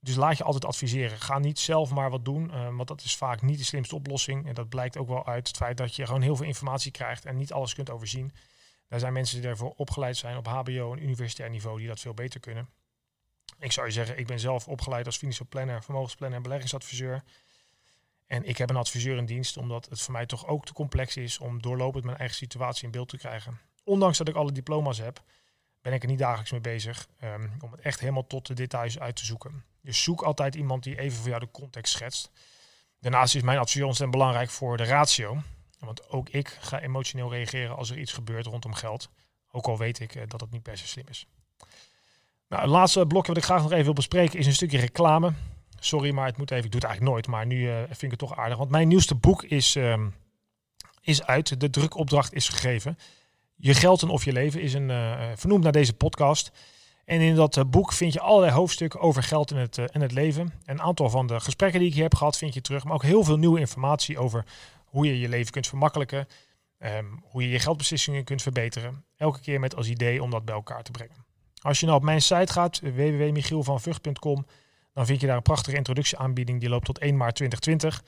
dus 0.00 0.14
laat 0.14 0.38
je 0.38 0.44
altijd 0.44 0.64
adviseren. 0.64 1.18
Ga 1.18 1.38
niet 1.38 1.58
zelf 1.58 1.90
maar 1.90 2.10
wat 2.10 2.24
doen, 2.24 2.58
um, 2.58 2.76
want 2.76 2.88
dat 2.88 3.02
is 3.02 3.16
vaak 3.16 3.42
niet 3.42 3.58
de 3.58 3.64
slimste 3.64 3.94
oplossing. 3.94 4.46
En 4.46 4.54
dat 4.54 4.68
blijkt 4.68 4.96
ook 4.96 5.08
wel 5.08 5.26
uit 5.26 5.48
het 5.48 5.56
feit 5.56 5.76
dat 5.76 5.96
je 5.96 6.06
gewoon 6.06 6.22
heel 6.22 6.36
veel 6.36 6.46
informatie 6.46 6.90
krijgt 6.90 7.24
en 7.24 7.36
niet 7.36 7.52
alles 7.52 7.74
kunt 7.74 7.90
overzien. 7.90 8.32
Daar 8.88 9.00
zijn 9.00 9.12
mensen 9.12 9.36
die 9.36 9.46
daarvoor 9.46 9.74
opgeleid 9.76 10.16
zijn 10.16 10.36
op 10.36 10.46
HBO 10.46 10.92
en 10.92 11.02
universitair 11.02 11.50
niveau 11.50 11.78
die 11.78 11.88
dat 11.88 12.00
veel 12.00 12.14
beter 12.14 12.40
kunnen. 12.40 12.68
Ik 13.58 13.72
zou 13.72 13.86
je 13.86 13.92
zeggen, 13.92 14.18
ik 14.18 14.26
ben 14.26 14.40
zelf 14.40 14.68
opgeleid 14.68 15.06
als 15.06 15.16
financieel 15.16 15.48
planner, 15.48 15.82
vermogensplanner 15.82 16.36
en 16.36 16.42
beleggingsadviseur. 16.42 17.22
En 18.26 18.44
ik 18.44 18.58
heb 18.58 18.70
een 18.70 18.76
adviseur 18.76 19.16
in 19.16 19.26
dienst, 19.26 19.56
omdat 19.56 19.88
het 19.88 20.00
voor 20.00 20.12
mij 20.12 20.26
toch 20.26 20.46
ook 20.46 20.66
te 20.66 20.72
complex 20.72 21.16
is 21.16 21.38
om 21.38 21.62
doorlopend 21.62 22.04
mijn 22.04 22.16
eigen 22.18 22.36
situatie 22.36 22.84
in 22.84 22.90
beeld 22.90 23.08
te 23.08 23.18
krijgen. 23.18 23.60
Ondanks 23.84 24.18
dat 24.18 24.28
ik 24.28 24.34
alle 24.34 24.52
diploma's 24.52 24.98
heb, 24.98 25.22
ben 25.80 25.92
ik 25.92 26.02
er 26.02 26.08
niet 26.08 26.18
dagelijks 26.18 26.50
mee 26.50 26.60
bezig 26.60 27.08
um, 27.24 27.52
om 27.60 27.72
het 27.72 27.80
echt 27.80 28.00
helemaal 28.00 28.26
tot 28.26 28.46
de 28.46 28.54
details 28.54 28.98
uit 28.98 29.16
te 29.16 29.24
zoeken. 29.24 29.64
Dus 29.80 30.02
zoek 30.02 30.22
altijd 30.22 30.54
iemand 30.54 30.82
die 30.82 30.98
even 30.98 31.18
voor 31.18 31.28
jou 31.28 31.40
de 31.40 31.50
context 31.50 31.92
schetst. 31.92 32.30
Daarnaast 33.00 33.34
is 33.34 33.42
mijn 33.42 33.58
adviseur 33.58 33.84
ontzettend 33.84 34.18
belangrijk 34.18 34.50
voor 34.50 34.76
de 34.76 34.84
ratio. 34.84 35.42
Want 35.78 36.10
ook 36.10 36.28
ik 36.28 36.48
ga 36.48 36.80
emotioneel 36.80 37.30
reageren 37.30 37.76
als 37.76 37.90
er 37.90 37.98
iets 37.98 38.12
gebeurt 38.12 38.46
rondom 38.46 38.74
geld. 38.74 39.08
Ook 39.50 39.66
al 39.66 39.78
weet 39.78 40.00
ik 40.00 40.14
uh, 40.14 40.22
dat 40.28 40.40
het 40.40 40.50
niet 40.50 40.62
per 40.62 40.78
se 40.78 40.86
slim 40.86 41.04
is. 41.08 41.26
Nou, 42.48 42.62
het 42.62 42.70
laatste 42.70 43.06
blokje 43.06 43.28
wat 43.28 43.36
ik 43.36 43.44
graag 43.44 43.62
nog 43.62 43.72
even 43.72 43.84
wil 43.84 43.92
bespreken 43.92 44.38
is 44.38 44.46
een 44.46 44.54
stukje 44.54 44.78
reclame. 44.78 45.32
Sorry, 45.78 46.10
maar 46.10 46.26
het 46.26 46.36
moet 46.36 46.50
even. 46.50 46.64
Ik 46.64 46.70
doe 46.70 46.80
het 46.80 46.90
eigenlijk 46.90 47.14
nooit, 47.14 47.26
maar 47.26 47.46
nu 47.46 47.60
uh, 47.60 47.76
vind 47.78 48.02
ik 48.02 48.10
het 48.10 48.18
toch 48.18 48.36
aardig. 48.36 48.58
Want 48.58 48.70
mijn 48.70 48.88
nieuwste 48.88 49.14
boek 49.14 49.42
is, 49.42 49.74
um, 49.74 50.14
is 51.00 51.22
uit. 51.24 51.60
De 51.60 51.70
drukopdracht 51.70 52.32
is 52.32 52.48
gegeven. 52.48 52.98
Je 53.64 53.74
geld 53.74 54.02
en 54.02 54.08
of 54.08 54.24
je 54.24 54.32
leven 54.32 54.60
is 54.60 54.74
een, 54.74 54.88
uh, 54.88 55.22
vernoemd 55.34 55.62
naar 55.62 55.72
deze 55.72 55.92
podcast. 55.92 56.50
En 57.04 57.20
in 57.20 57.34
dat 57.34 57.56
uh, 57.56 57.64
boek 57.64 57.92
vind 57.92 58.12
je 58.12 58.20
allerlei 58.20 58.52
hoofdstukken 58.52 59.00
over 59.00 59.22
geld 59.22 59.50
en 59.50 59.56
het, 59.56 59.78
en 59.78 60.00
het 60.00 60.12
leven. 60.12 60.52
Een 60.64 60.80
aantal 60.80 61.10
van 61.10 61.26
de 61.26 61.40
gesprekken 61.40 61.78
die 61.78 61.88
ik 61.88 61.94
hier 61.94 62.02
heb 62.02 62.14
gehad 62.14 62.38
vind 62.38 62.54
je 62.54 62.60
terug. 62.60 62.84
Maar 62.84 62.94
ook 62.94 63.02
heel 63.02 63.24
veel 63.24 63.36
nieuwe 63.36 63.60
informatie 63.60 64.18
over 64.18 64.44
hoe 64.84 65.06
je 65.06 65.20
je 65.20 65.28
leven 65.28 65.52
kunt 65.52 65.66
vermakkelijken. 65.66 66.28
Um, 66.78 67.22
hoe 67.24 67.42
je 67.42 67.48
je 67.48 67.58
geldbeslissingen 67.58 68.24
kunt 68.24 68.42
verbeteren. 68.42 69.04
Elke 69.16 69.40
keer 69.40 69.60
met 69.60 69.76
als 69.76 69.88
idee 69.88 70.22
om 70.22 70.30
dat 70.30 70.44
bij 70.44 70.54
elkaar 70.54 70.82
te 70.82 70.90
brengen. 70.90 71.24
Als 71.60 71.80
je 71.80 71.86
nou 71.86 71.98
op 71.98 72.04
mijn 72.04 72.22
site 72.22 72.52
gaat, 72.52 72.80
www.michielvanvugt.com 72.80 74.46
dan 74.92 75.06
vind 75.06 75.20
je 75.20 75.26
daar 75.26 75.36
een 75.36 75.42
prachtige 75.42 75.76
introductieaanbieding. 75.76 76.60
Die 76.60 76.68
loopt 76.68 76.84
tot 76.84 76.98
1 76.98 77.16
maart 77.16 77.34
2020. 77.34 78.04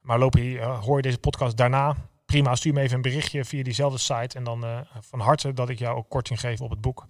Maar 0.00 0.18
loop 0.18 0.34
hoor 0.80 0.96
je 0.96 1.02
deze 1.02 1.18
podcast 1.18 1.56
daarna, 1.56 1.96
prima, 2.32 2.54
stuur 2.54 2.72
me 2.72 2.80
even 2.80 2.96
een 2.96 3.02
berichtje 3.02 3.44
via 3.44 3.62
diezelfde 3.62 3.98
site. 3.98 4.36
En 4.36 4.44
dan 4.44 4.64
uh, 4.64 4.78
van 5.00 5.20
harte 5.20 5.52
dat 5.52 5.68
ik 5.68 5.78
jou 5.78 5.96
ook 5.96 6.08
korting 6.08 6.40
geef 6.40 6.60
op 6.60 6.70
het 6.70 6.80
boek. 6.80 7.06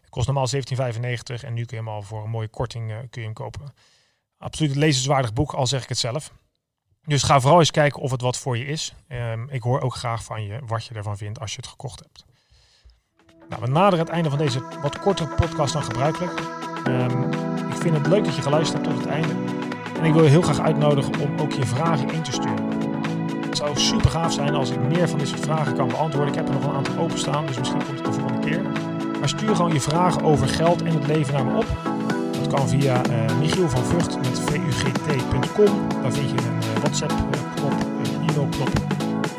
Het 0.00 0.10
kost 0.10 0.26
normaal 0.26 0.48
17,95 0.54 1.44
en 1.44 1.54
nu 1.54 1.64
kun 1.64 1.76
je 1.76 1.82
hem 1.82 1.88
al 1.88 2.02
voor 2.02 2.24
een 2.24 2.30
mooie 2.30 2.48
korting 2.48 2.90
uh, 2.90 2.96
kun 2.96 3.20
je 3.20 3.26
hem 3.26 3.32
kopen. 3.32 3.74
Absoluut 4.38 4.72
een 4.72 4.78
lezenswaardig 4.78 5.32
boek, 5.32 5.52
al 5.52 5.66
zeg 5.66 5.82
ik 5.82 5.88
het 5.88 5.98
zelf. 5.98 6.32
Dus 7.04 7.22
ga 7.22 7.40
vooral 7.40 7.58
eens 7.58 7.70
kijken 7.70 8.02
of 8.02 8.10
het 8.10 8.20
wat 8.20 8.38
voor 8.38 8.58
je 8.58 8.64
is. 8.64 8.94
Um, 9.08 9.48
ik 9.50 9.62
hoor 9.62 9.80
ook 9.80 9.94
graag 9.94 10.24
van 10.24 10.44
je 10.44 10.58
wat 10.66 10.84
je 10.84 10.94
ervan 10.94 11.16
vindt 11.16 11.40
als 11.40 11.50
je 11.50 11.56
het 11.56 11.66
gekocht 11.66 12.00
hebt. 12.00 12.24
Nou, 13.48 13.62
we 13.62 13.68
naderen 13.68 14.04
het 14.04 14.14
einde 14.14 14.28
van 14.28 14.38
deze 14.38 14.62
wat 14.82 14.98
kortere 14.98 15.34
podcast 15.34 15.72
dan 15.72 15.82
gebruikelijk. 15.82 16.40
Um, 16.86 17.32
ik 17.68 17.76
vind 17.76 17.96
het 17.96 18.06
leuk 18.06 18.24
dat 18.24 18.36
je 18.36 18.42
geluisterd 18.42 18.86
hebt 18.86 18.96
tot 18.96 19.04
het 19.04 19.14
einde. 19.14 19.34
En 19.98 20.04
ik 20.04 20.12
wil 20.12 20.22
je 20.22 20.30
heel 20.30 20.42
graag 20.42 20.60
uitnodigen 20.60 21.20
om 21.20 21.40
ook 21.40 21.52
je 21.52 21.66
vragen 21.66 22.10
in 22.10 22.22
te 22.22 22.32
sturen. 22.32 22.71
Het 23.52 23.60
zou 23.60 23.78
super 23.78 24.10
gaaf 24.10 24.32
zijn 24.32 24.54
als 24.54 24.70
ik 24.70 24.80
meer 24.80 25.08
van 25.08 25.26
soort 25.26 25.40
vragen 25.40 25.74
kan 25.74 25.88
beantwoorden. 25.88 26.32
Ik 26.32 26.38
heb 26.38 26.48
er 26.48 26.54
nog 26.54 26.64
een 26.64 26.74
aantal 26.74 26.98
openstaan, 26.98 27.46
dus 27.46 27.58
misschien 27.58 27.84
komt 27.84 27.98
het 27.98 28.06
de 28.06 28.12
volgende 28.12 28.48
keer. 28.48 28.62
Maar 29.20 29.28
stuur 29.28 29.56
gewoon 29.56 29.72
je 29.72 29.80
vragen 29.80 30.22
over 30.22 30.48
geld 30.48 30.82
en 30.82 30.94
het 30.94 31.06
leven 31.06 31.34
naar 31.34 31.44
me 31.44 31.56
op. 31.56 31.66
Dat 32.38 32.54
kan 32.54 32.68
via 32.68 33.02
uh, 33.10 33.38
Michiel 33.38 33.68
van 33.68 33.84
Vught 33.84 34.16
met 34.16 34.40
vugt.com. 34.40 35.88
Daar 36.02 36.12
vind 36.12 36.30
je 36.30 36.36
een 36.36 36.56
uh, 36.56 36.78
WhatsApp-knop, 36.80 37.72
een 38.04 38.28
e-mail-knop. 38.28 38.70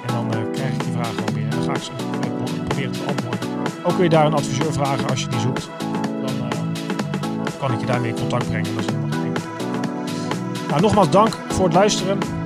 En 0.07 0.13
dan 0.13 0.51
krijg 0.51 0.73
ik 0.73 0.83
die 0.83 0.91
vragen 0.91 1.21
ook 1.21 1.29
weer. 1.29 1.43
En 1.43 1.49
dan 1.49 1.63
ga 1.63 1.73
ik 1.73 1.81
ze 1.81 1.91
proberen 2.67 2.91
te 2.91 2.99
beantwoorden. 2.99 3.49
Ook 3.83 3.93
kun 3.93 4.03
je 4.03 4.09
daar 4.09 4.25
een 4.25 4.33
adviseur 4.33 4.73
vragen 4.73 5.09
als 5.09 5.21
je 5.21 5.27
die 5.27 5.39
zoekt 5.39 5.69
kan 7.59 7.73
ik 7.73 7.79
je 7.79 7.85
daarmee 7.85 8.09
in 8.09 8.19
contact 8.19 8.49
brengen. 8.49 8.75
Dat 8.75 8.83
is 8.83 8.91
nou, 10.69 10.81
nogmaals 10.81 11.09
dank 11.09 11.37
voor 11.47 11.65
het 11.65 11.73
luisteren. 11.73 12.42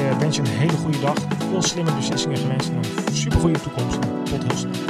Uh, 0.00 0.18
wens 0.18 0.36
je 0.36 0.42
een 0.42 0.48
hele 0.48 0.76
goede 0.76 1.00
dag. 1.00 1.14
veel 1.50 1.62
slimme 1.62 1.92
beslissingen 1.92 2.36
gewenst 2.36 2.68
en 2.68 2.76
een 2.76 3.14
supergoeie 3.14 3.60
toekomst. 3.60 3.98
Tot 4.24 4.42
heel 4.42 4.56
snel. 4.56 4.89